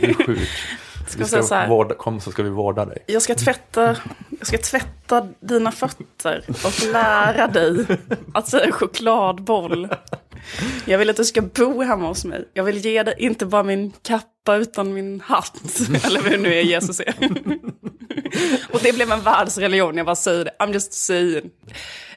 [0.00, 0.48] du är sjuk.
[1.08, 2.98] ska Vi säga så ska här, vårda, kom så ska vi vårda dig.
[3.06, 3.96] jag ska, tvätta,
[4.38, 7.86] jag ska tvätta dina fötter och lära dig
[8.34, 9.88] att säga chokladboll.
[10.84, 12.48] Jag vill att du ska bo hemma hos mig.
[12.54, 14.26] Jag vill ge dig inte bara min kappa
[14.56, 15.60] utan min hatt.
[16.04, 17.14] Eller vem nu är Jesus är.
[18.72, 20.56] Och det blev en världsreligion, jag bara säger det.
[20.58, 21.50] I'm just saying.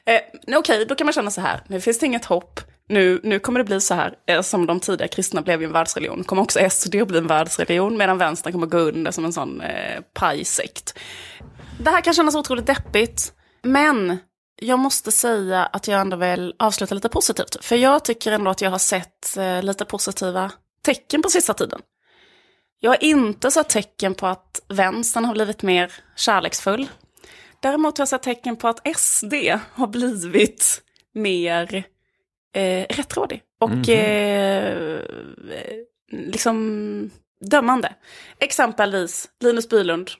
[0.04, 1.60] Eh, Okej, Okej, då kan man känna så här.
[1.68, 2.60] Nu finns det inget hopp.
[2.88, 6.24] Nu, nu kommer det bli så här, eh, som de tidiga kristna blev en världsreligion.
[6.24, 9.60] kommer också SD att bli en världsreligion, medan vänstern kommer gå under som en sån
[9.60, 10.98] eh, pajsekt.
[11.78, 14.18] Det här kan kännas otroligt deppigt, men
[14.60, 17.64] jag måste säga att jag ändå vill avsluta lite positivt.
[17.64, 20.50] För jag tycker ändå att jag har sett eh, lite positiva
[20.84, 21.80] tecken på sista tiden.
[22.84, 26.88] Jag har inte sett tecken på att vänstern har blivit mer kärleksfull.
[27.60, 29.34] Däremot har jag sett tecken på att SD
[29.72, 30.82] har blivit
[31.14, 31.84] mer
[32.54, 35.00] eh, rättrådig och eh,
[36.08, 37.10] liksom
[37.40, 37.94] dömande.
[38.38, 40.10] Exempelvis Linus Bylund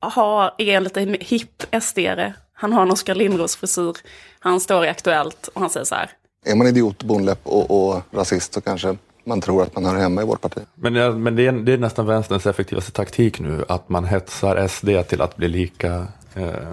[0.00, 2.32] har, är en lite hipp SD-are.
[2.52, 3.96] Han har en Oskar Lindros-frisyr.
[4.38, 6.10] Han står i Aktuellt och han säger så här.
[6.44, 8.96] Är man idiot, bonläpp och, och rasist så kanske
[9.30, 10.60] man tror att man hör hemma i vårt parti.
[10.74, 14.68] Men, det, men det, är, det är nästan vänsterns effektivaste taktik nu, att man hetsar
[14.68, 16.70] SD till att bli lika, eh,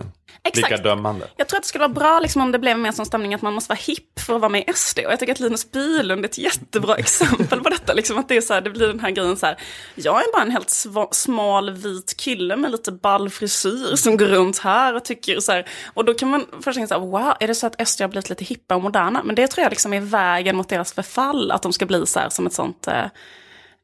[0.55, 0.83] lika Exakt.
[0.83, 1.27] dömande.
[1.37, 3.41] Jag tror att det skulle vara bra liksom, om det blev mer som stämning att
[3.41, 4.99] man måste vara hipp för att vara med i SD.
[4.99, 7.93] Och jag tycker att Linus Bylund är ett jättebra exempel på detta.
[7.93, 9.57] Liksom, att det, är så här, det blir den här grejen så här.
[9.95, 14.57] Jag är bara en helt smal vit kille med lite ball frisyr som går runt
[14.57, 15.67] här och tycker så här.
[15.93, 18.07] Och då kan man först tänka så här, wow, är det så att SD har
[18.07, 19.23] blivit lite hippa och moderna?
[19.23, 21.51] Men det tror jag liksom är vägen mot deras förfall.
[21.51, 22.87] Att de ska bli så här som ett sånt...
[22.87, 23.05] Eh,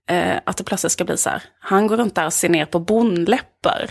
[0.10, 1.44] eh, att det plötsligt ska bli så här.
[1.60, 3.90] Han går runt där och ser ner på bondläppar.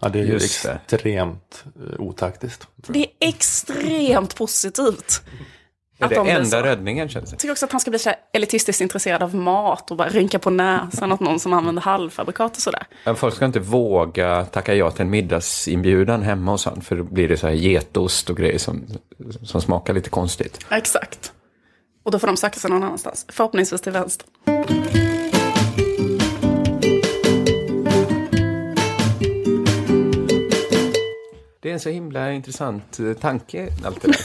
[0.00, 2.66] Ja, det är ju extremt eh, otaktiskt.
[2.76, 5.22] Det är extremt positivt.
[5.98, 6.62] Är Att det de blir enda så.
[6.62, 7.34] räddningen känns det.
[7.34, 10.08] Jag tycker också att han ska bli så här elitistiskt intresserad av mat och bara
[10.08, 12.86] rynka på näsan åt någon som använder halvfabrikat och sådär.
[13.04, 17.04] Men Folk ska inte våga tacka ja till en middagsinbjudan hemma hos han, för då
[17.04, 18.86] blir det så här getost och grejer som,
[19.42, 20.58] som smakar lite konstigt.
[20.70, 21.32] Exakt.
[22.04, 23.26] Och då får de söka sig någon annanstans.
[23.28, 24.26] Förhoppningsvis till vänster.
[31.70, 34.20] Det är en så himla intressant eh, tanke, allt det där.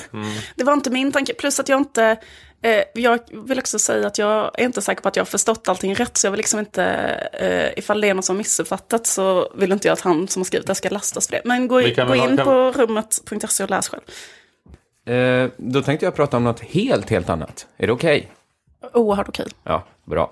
[0.55, 1.33] Det var inte min tanke.
[1.33, 2.17] Plus att jag inte...
[2.61, 5.67] Eh, jag vill också säga att jag är inte säker på att jag har förstått
[5.67, 6.17] allting rätt.
[6.17, 6.83] Så jag vill liksom inte...
[7.33, 10.45] Eh, ifall det är något som missuppfattat så vill inte jag att han som har
[10.45, 11.41] skrivit det ska lastas för det.
[11.45, 14.03] Men gå, kan gå in på rummet.se och läs själv.
[15.15, 17.67] Eh, då tänkte jag prata om något helt, helt annat.
[17.77, 18.31] Är det okej?
[18.93, 19.47] Oerhört okej.
[19.63, 20.31] Ja, bra.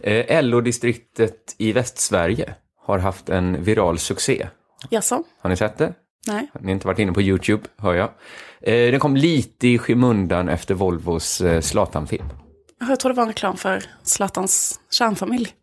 [0.00, 2.54] Eh, LO-distriktet i Västsverige
[2.86, 4.46] har haft en viral succé.
[4.90, 5.24] Jaså?
[5.40, 5.94] Har ni sett det?
[6.26, 6.50] Nej.
[6.60, 8.10] Ni har inte varit inne på YouTube, hör jag.
[8.62, 12.28] Eh, den kom lite i skymundan efter Volvos eh, Zlatan-film.
[12.88, 15.54] Jag tror det var en reklam för Zlatans kärnfamilj.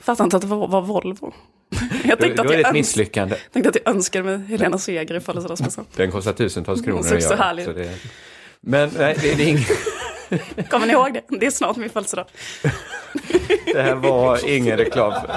[0.00, 1.32] Fattar inte att det var, var Volvo.
[2.04, 3.36] Jag tänkte då att, är det jag ett misslyckande.
[3.52, 5.88] tänkte att jag önskade mig Helena Seger i födelsedagspresent.
[5.96, 7.64] Den kostar tusentals kronor såg att så göra.
[7.64, 7.98] Så det...
[8.60, 9.58] Men nej, det, det, är ing...
[10.70, 11.36] Kommer ni ihåg det?
[11.40, 12.26] Det är snart min födelsedag.
[13.72, 15.12] det här var ingen reklam.
[15.12, 15.36] För...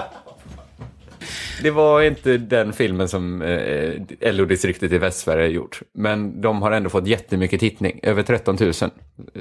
[1.62, 5.82] Det var inte den filmen som eh, LO-distriktet i Västsverige gjort.
[5.94, 8.00] Men de har ändå fått jättemycket tittning.
[8.04, 8.74] Över 13 000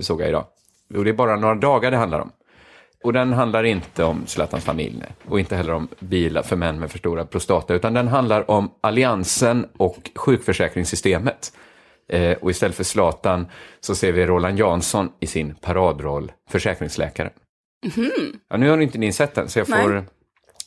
[0.02, 0.46] såg jag idag.
[0.94, 2.30] Och det är bara några dagar det handlar om.
[3.04, 6.90] Och den handlar inte om Zlatans familj, och inte heller om bilar för män med
[6.90, 11.52] för stora prostata, utan den handlar om alliansen och sjukförsäkringssystemet.
[12.08, 13.46] Eh, och istället för Zlatan
[13.80, 17.30] så ser vi Roland Jansson i sin paradroll, försäkringsläkare.
[18.48, 20.04] Ja, nu har inte ni sett den, så jag får Nej.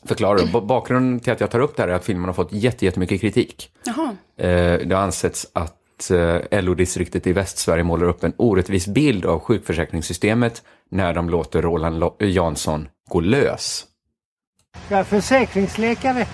[0.07, 0.39] Förklara.
[0.53, 2.85] B- Bakgrunden till att jag tar upp det här är att filmen har fått jätte-
[2.85, 3.71] jättemycket kritik.
[3.85, 4.15] Jaha.
[4.37, 9.39] Eh, det har ansetts att eh, LO-distriktet i Västsverige målar upp en orättvis bild av
[9.39, 13.85] sjukförsäkringssystemet när de låter Roland Lo- Jansson gå lös.
[14.89, 16.27] Jag är försäkringsläkare.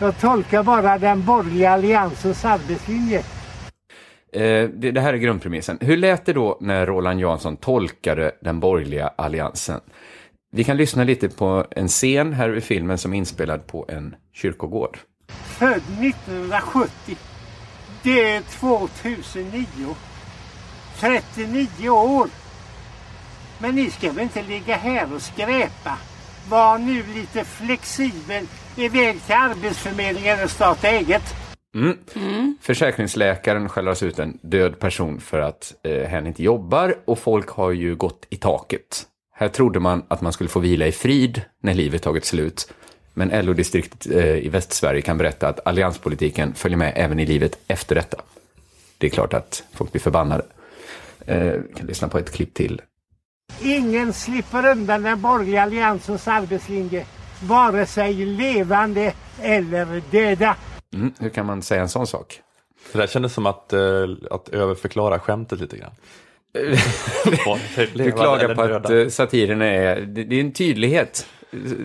[0.00, 3.18] Jag tolkar bara den borgerliga alliansens arbetslinje.
[4.32, 5.78] Eh, det, det här är grundpremissen.
[5.80, 9.80] Hur lät det då när Roland Jansson tolkade den borgerliga alliansen?
[10.50, 14.14] Vi kan lyssna lite på en scen här i filmen som är inspelad på en
[14.32, 14.98] kyrkogård.
[15.28, 17.16] Född 1970.
[18.02, 19.66] Det är 2009.
[21.00, 22.28] 39 år.
[23.58, 25.98] Men ni ska väl inte ligga här och skräpa?
[26.48, 28.46] Var nu lite flexibel.
[28.76, 31.34] Iväg till Arbetsförmedlingen och starta eget.
[32.60, 37.70] Försäkringsläkaren skäller ut en död person för att eh, hen inte jobbar och folk har
[37.70, 39.06] ju gått i taket.
[39.40, 42.72] Här trodde man att man skulle få vila i frid när livet tagit slut.
[43.14, 47.94] Men LO-distriktet eh, i Västsverige kan berätta att allianspolitiken följer med även i livet efter
[47.94, 48.16] detta.
[48.98, 50.44] Det är klart att folk blir förbannade.
[51.26, 52.82] Eh, vi kan lyssna på ett klipp till.
[53.62, 57.06] Ingen slipper undan den borgerliga alliansens arbetslinje.
[57.42, 60.56] Vare sig levande eller döda.
[60.94, 62.40] Mm, hur kan man säga en sån sak?
[62.92, 63.80] Det där kändes som att, eh,
[64.30, 65.92] att överförklara skämtet lite grann.
[67.94, 71.26] Du klagar på att eh, satiren är, det, är en tydlighet.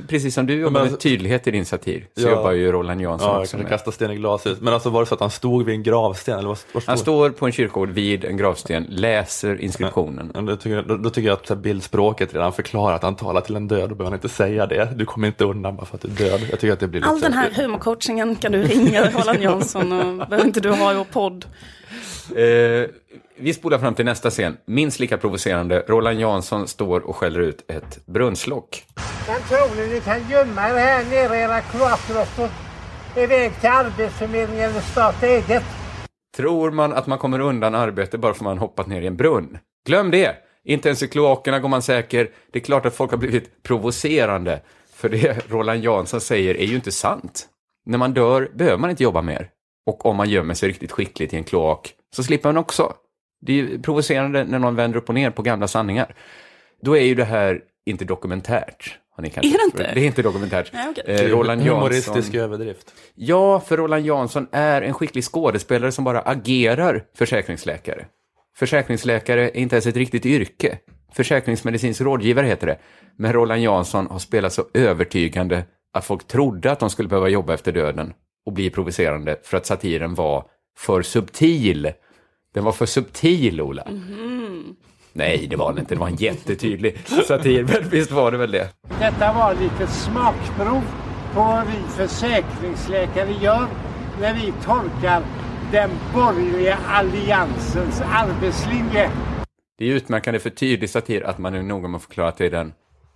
[0.08, 2.30] Precis som du jobbar Men med alltså- tydlighet i din satir, så Ja.
[2.30, 3.70] jobbar ju Roland Jansson Ja, jag också med.
[3.70, 4.62] kasta sten i glashuset.
[4.62, 6.40] Men alltså var det så att han stod vid en gravsten?
[6.40, 7.00] Eller vad Han stod?
[7.00, 10.32] står på en kyrkogård vid en gravsten, läser inskriptionen.
[10.36, 13.16] Ja, Då tycker, jag, då, då tycker jag att här, bildspråket redan förklarar att han
[13.16, 13.90] talar till en död.
[13.90, 14.90] Då behöver han inte säga det.
[14.96, 16.42] Du kommer inte undan bara för att du är död.
[16.52, 19.92] Jag tycker att det blir lite All den här humorcoachingen kan du ringa Roland Jansson
[19.92, 21.46] och behöver inte du ha i vår podd.
[22.36, 22.90] Eh,
[23.36, 24.58] vi spolar fram till nästa scen.
[24.66, 25.84] Minst lika provocerande.
[25.88, 28.86] Roland Jansson står och skäller ut ett brunnslock.
[29.28, 32.50] Men tror ni ni kan gömma er här nere i era kloakgrottor?
[33.18, 35.64] Iväg till Arbetsförmedlingen eller starta eget?
[36.38, 39.18] Tror man att man kommer undan arbete bara för att man hoppat ner i en
[39.18, 39.58] brunn?
[39.88, 40.36] Glöm det!
[40.66, 42.30] Inte ens i kloakerna går man säker.
[42.52, 44.62] Det är klart att folk har blivit provocerande.
[44.94, 47.48] För det Roland Jansson säger är ju inte sant.
[47.86, 49.50] När man dör behöver man inte jobba mer.
[49.86, 52.94] Och om man gömmer sig riktigt skickligt i en kloak så slipper man också.
[53.46, 56.16] Det är provocerande när någon vänder upp och ner på gamla sanningar.
[56.82, 58.98] Då är ju det här inte dokumentärt.
[59.16, 59.94] Har ni kanske Är det inte?
[59.94, 60.70] Det är inte dokumentärt.
[60.74, 61.04] Nej, okej.
[61.08, 62.94] Eh, Roland Humoristisk överdrift.
[63.16, 68.06] Ja, för Roland Jansson är en skicklig skådespelare som bara agerar försäkringsläkare.
[68.56, 70.78] Försäkringsläkare är inte ens ett riktigt yrke.
[71.14, 72.78] Försäkringsmedicinsk rådgivare heter det.
[73.18, 75.64] Men Roland Jansson har spelat så övertygande
[75.94, 78.14] att folk trodde att de skulle behöva jobba efter döden
[78.46, 80.46] och bli provocerande för att satiren var
[80.78, 81.92] för subtil.
[82.54, 83.88] Den var för subtil, Ola.
[85.14, 85.96] Nej, det var den inte.
[85.96, 86.98] Det var en jättetydlig
[87.28, 88.70] satir, men visst var det väl det?
[89.00, 90.82] Detta var lite smakprov
[91.34, 93.68] på vad vi försäkringsläkare gör
[94.22, 95.24] när vi tolkar
[95.72, 99.12] den borgerliga alliansens arbetslinje.
[99.78, 102.46] Det är utmärkande för tydlig satir att man är noga med att förklara att det
[102.46, 102.74] är den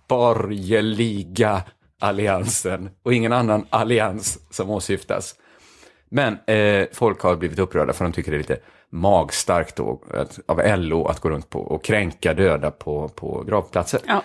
[0.08, 1.62] borgerliga
[2.00, 5.34] alliansen och ingen annan allians som åsyftas.
[6.08, 8.58] Men eh, folk har blivit upprörda för de tycker det är lite
[8.90, 14.00] magstarkt då, att, av LO att gå runt på och kränka döda på, på gravplatser.
[14.06, 14.22] Ja.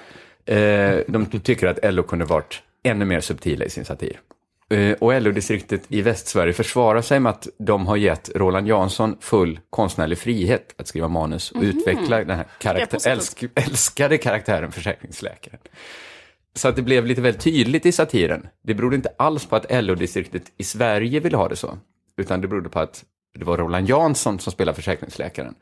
[0.54, 4.20] Eh, de tycker att LO kunde varit ännu mer subtila i sin satir.
[4.70, 9.60] Eh, och LO-distriktet i Västsverige försvarar sig med att de har gett Roland Jansson full
[9.70, 15.60] konstnärlig frihet att skriva manus och utveckla den här karaktär, älsk, älskade karaktären försäkringsläkaren.
[16.56, 18.48] Så att det blev lite väl tydligt i satiren.
[18.62, 21.78] Det berodde inte alls på att LO-distriktet i Sverige ville ha det så,
[22.18, 23.04] utan det berodde på att
[23.40, 25.56] det var Roland Jansson som spelade försäkringsläkaren.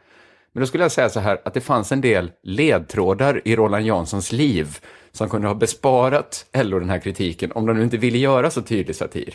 [0.54, 3.86] Men då skulle jag säga så här att det fanns en del ledtrådar i Roland
[3.86, 4.78] Janssons liv
[5.12, 8.62] som kunde ha besparat LO den här kritiken om de nu inte ville göra så
[8.62, 9.34] tydlig satir.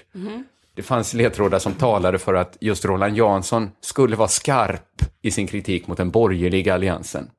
[0.74, 5.47] Det fanns ledtrådar som talade för att just Roland Jansson skulle vara skarp i sin
[5.47, 7.30] kritik mot den borgerliga alliansen.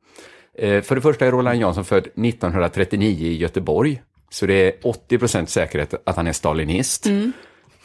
[0.58, 5.46] Eh, För det första är Roland Jansson född 1939 i Göteborg, så det är 80%
[5.46, 7.06] säkerhet att han är stalinist.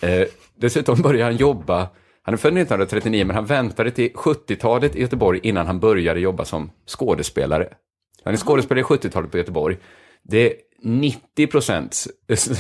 [0.01, 0.23] Eh,
[0.57, 1.89] dessutom började han jobba,
[2.23, 6.45] han är född 1939 men han väntade till 70-talet i Göteborg innan han började jobba
[6.45, 7.69] som skådespelare.
[8.25, 9.77] Han är skådespelare i 70-talet på Göteborg.
[10.23, 12.09] Det är 90 procents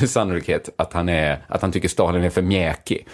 [0.06, 3.08] sannolikhet att han, är, att han tycker Stalin är för mjäkig.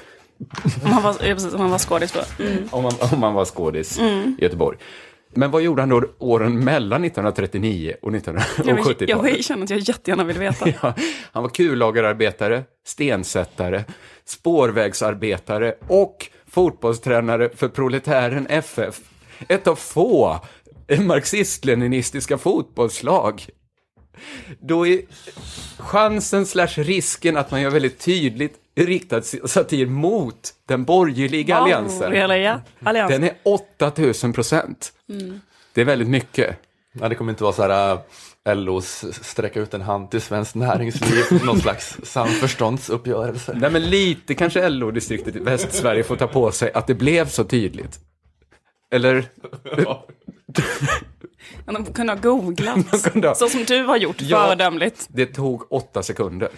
[0.84, 2.44] Om han var, precis, om han var skådis då.
[2.44, 2.68] Mm.
[2.70, 4.78] Om man, om man var skådis i Göteborg.
[5.34, 9.36] Men vad gjorde han då åren mellan 1939 och, 1900 och Jag, vill, 70-talet?
[9.36, 10.68] jag känner att jag jättegärna vill veta.
[10.82, 10.94] Ja,
[11.32, 13.84] han var kullagerarbetare, stensättare,
[14.24, 19.01] spårvägsarbetare och fotbollstränare för Proletären FF.
[19.49, 20.40] Ett av få
[20.99, 23.46] marxist-leninistiska fotbollslag.
[24.61, 25.01] Då är
[25.78, 32.11] chansen slash risken att man gör väldigt tydligt riktad satir mot den borgerliga alliansen.
[32.11, 33.20] Borgerliga alliansen.
[33.20, 34.92] Den är 8000 procent.
[35.74, 36.57] Det är väldigt mycket.
[36.92, 38.01] Ja, det kommer inte vara så här äh,
[38.49, 43.55] LOs sträcka ut en hand till svenskt näringsliv, någon slags samförståndsuppgörelse.
[43.61, 47.45] Nej, men lite kanske LO-distriktet i Västsverige får ta på sig att det blev så
[47.45, 47.99] tydligt.
[48.93, 49.24] Eller?
[51.64, 52.91] Men de kunde ha googlat.
[52.91, 54.45] De kunde ha- Så som du har gjort, Ja.
[54.47, 55.07] föredömligt.
[55.11, 56.49] Det tog åtta sekunder.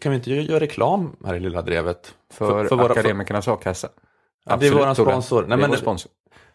[0.00, 2.14] Kan vi inte gö- göra reklam här i Lilla Drevet?
[2.32, 3.88] För, för våra- Akademikernas a-kassa.
[4.48, 5.42] Ja, det är Absolut, vår sponsor.
[5.48, 6.10] Nej, är men- vår sponsor.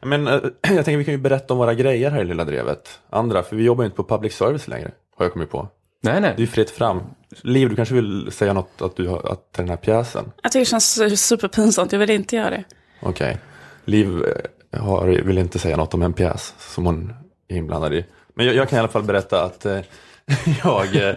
[0.05, 2.99] Men, eh, jag tänker vi kan ju berätta om våra grejer här i Lilla Drevet.
[3.09, 5.67] Andra, för vi jobbar ju inte på public service längre, har jag kommit på.
[6.01, 6.33] Nej, Det är nej.
[6.37, 7.01] ju fritt fram.
[7.41, 10.31] Liv, du kanske vill säga något att du har, att den här pjäsen?
[10.43, 12.63] Jag tycker det känns superpinsamt, jag vill inte göra det.
[13.01, 13.37] Okej.
[13.85, 14.23] Liv
[14.71, 17.13] eh, har, vill inte säga något om en pjäs som hon
[17.47, 18.05] är inblandad i.
[18.33, 19.79] Men jag, jag kan i alla fall berätta att eh,
[20.63, 21.15] jag, eh,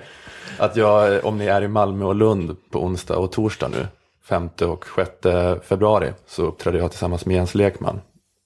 [0.58, 3.86] att jag, om ni är i Malmö och Lund på onsdag och torsdag nu,
[4.28, 8.00] 5 och 6 februari, så uppträder jag tillsammans med Jens Lekman.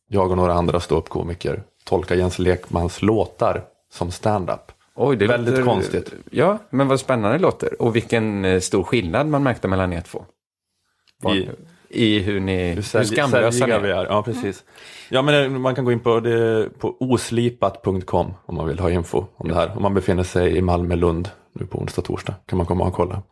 [0.08, 3.62] Jag och några andra ståuppkomiker tolkar Jens Lekmans låtar
[3.92, 4.72] som stand-up.
[4.94, 6.12] Oj, det Väldigt låter- konstigt.
[6.30, 7.82] Ja, men vad spännande det låter.
[7.82, 10.24] Och vilken eh, stor skillnad man märkte mellan er två.
[11.22, 11.48] Var- I-
[11.88, 13.94] I hur ni, Hur hur skamlösa ni säljiga vi är.
[13.96, 14.04] är.
[14.06, 14.64] Ja, precis.
[15.08, 18.90] Ja, men eh, man kan gå in på, det, på oslipat.com om man vill ha
[18.90, 19.76] info om det här.
[19.76, 22.94] Om man befinner sig i Malmö, Lund nu på onsdag, torsdag kan man komma och
[22.94, 23.22] kolla.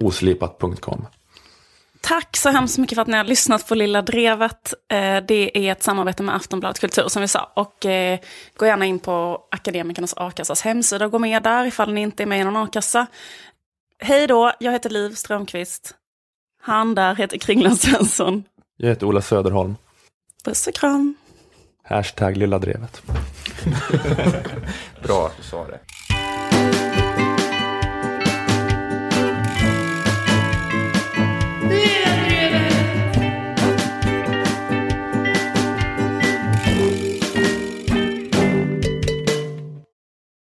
[0.00, 1.04] Oslipat.com.
[2.00, 4.74] Tack så hemskt mycket för att ni har lyssnat på Lilla Drevet.
[4.92, 7.52] Eh, Det är ett samarbete med Aftonbladet Kultur som vi sa.
[7.56, 8.18] Och eh,
[8.56, 12.26] gå gärna in på Akademikernas a-kassas hemsida och gå med där ifall ni inte är
[12.26, 13.06] med i någon a-kassa.
[13.98, 15.94] Hej då, jag heter Liv Strömqvist.
[16.62, 18.44] Han där heter Kringland Svensson.
[18.76, 19.76] Jag heter Ola Söderholm.
[20.44, 21.14] Puss och kram.
[21.84, 23.02] Hashtag Lilla Drevet.
[25.02, 25.80] Bra att du sa det.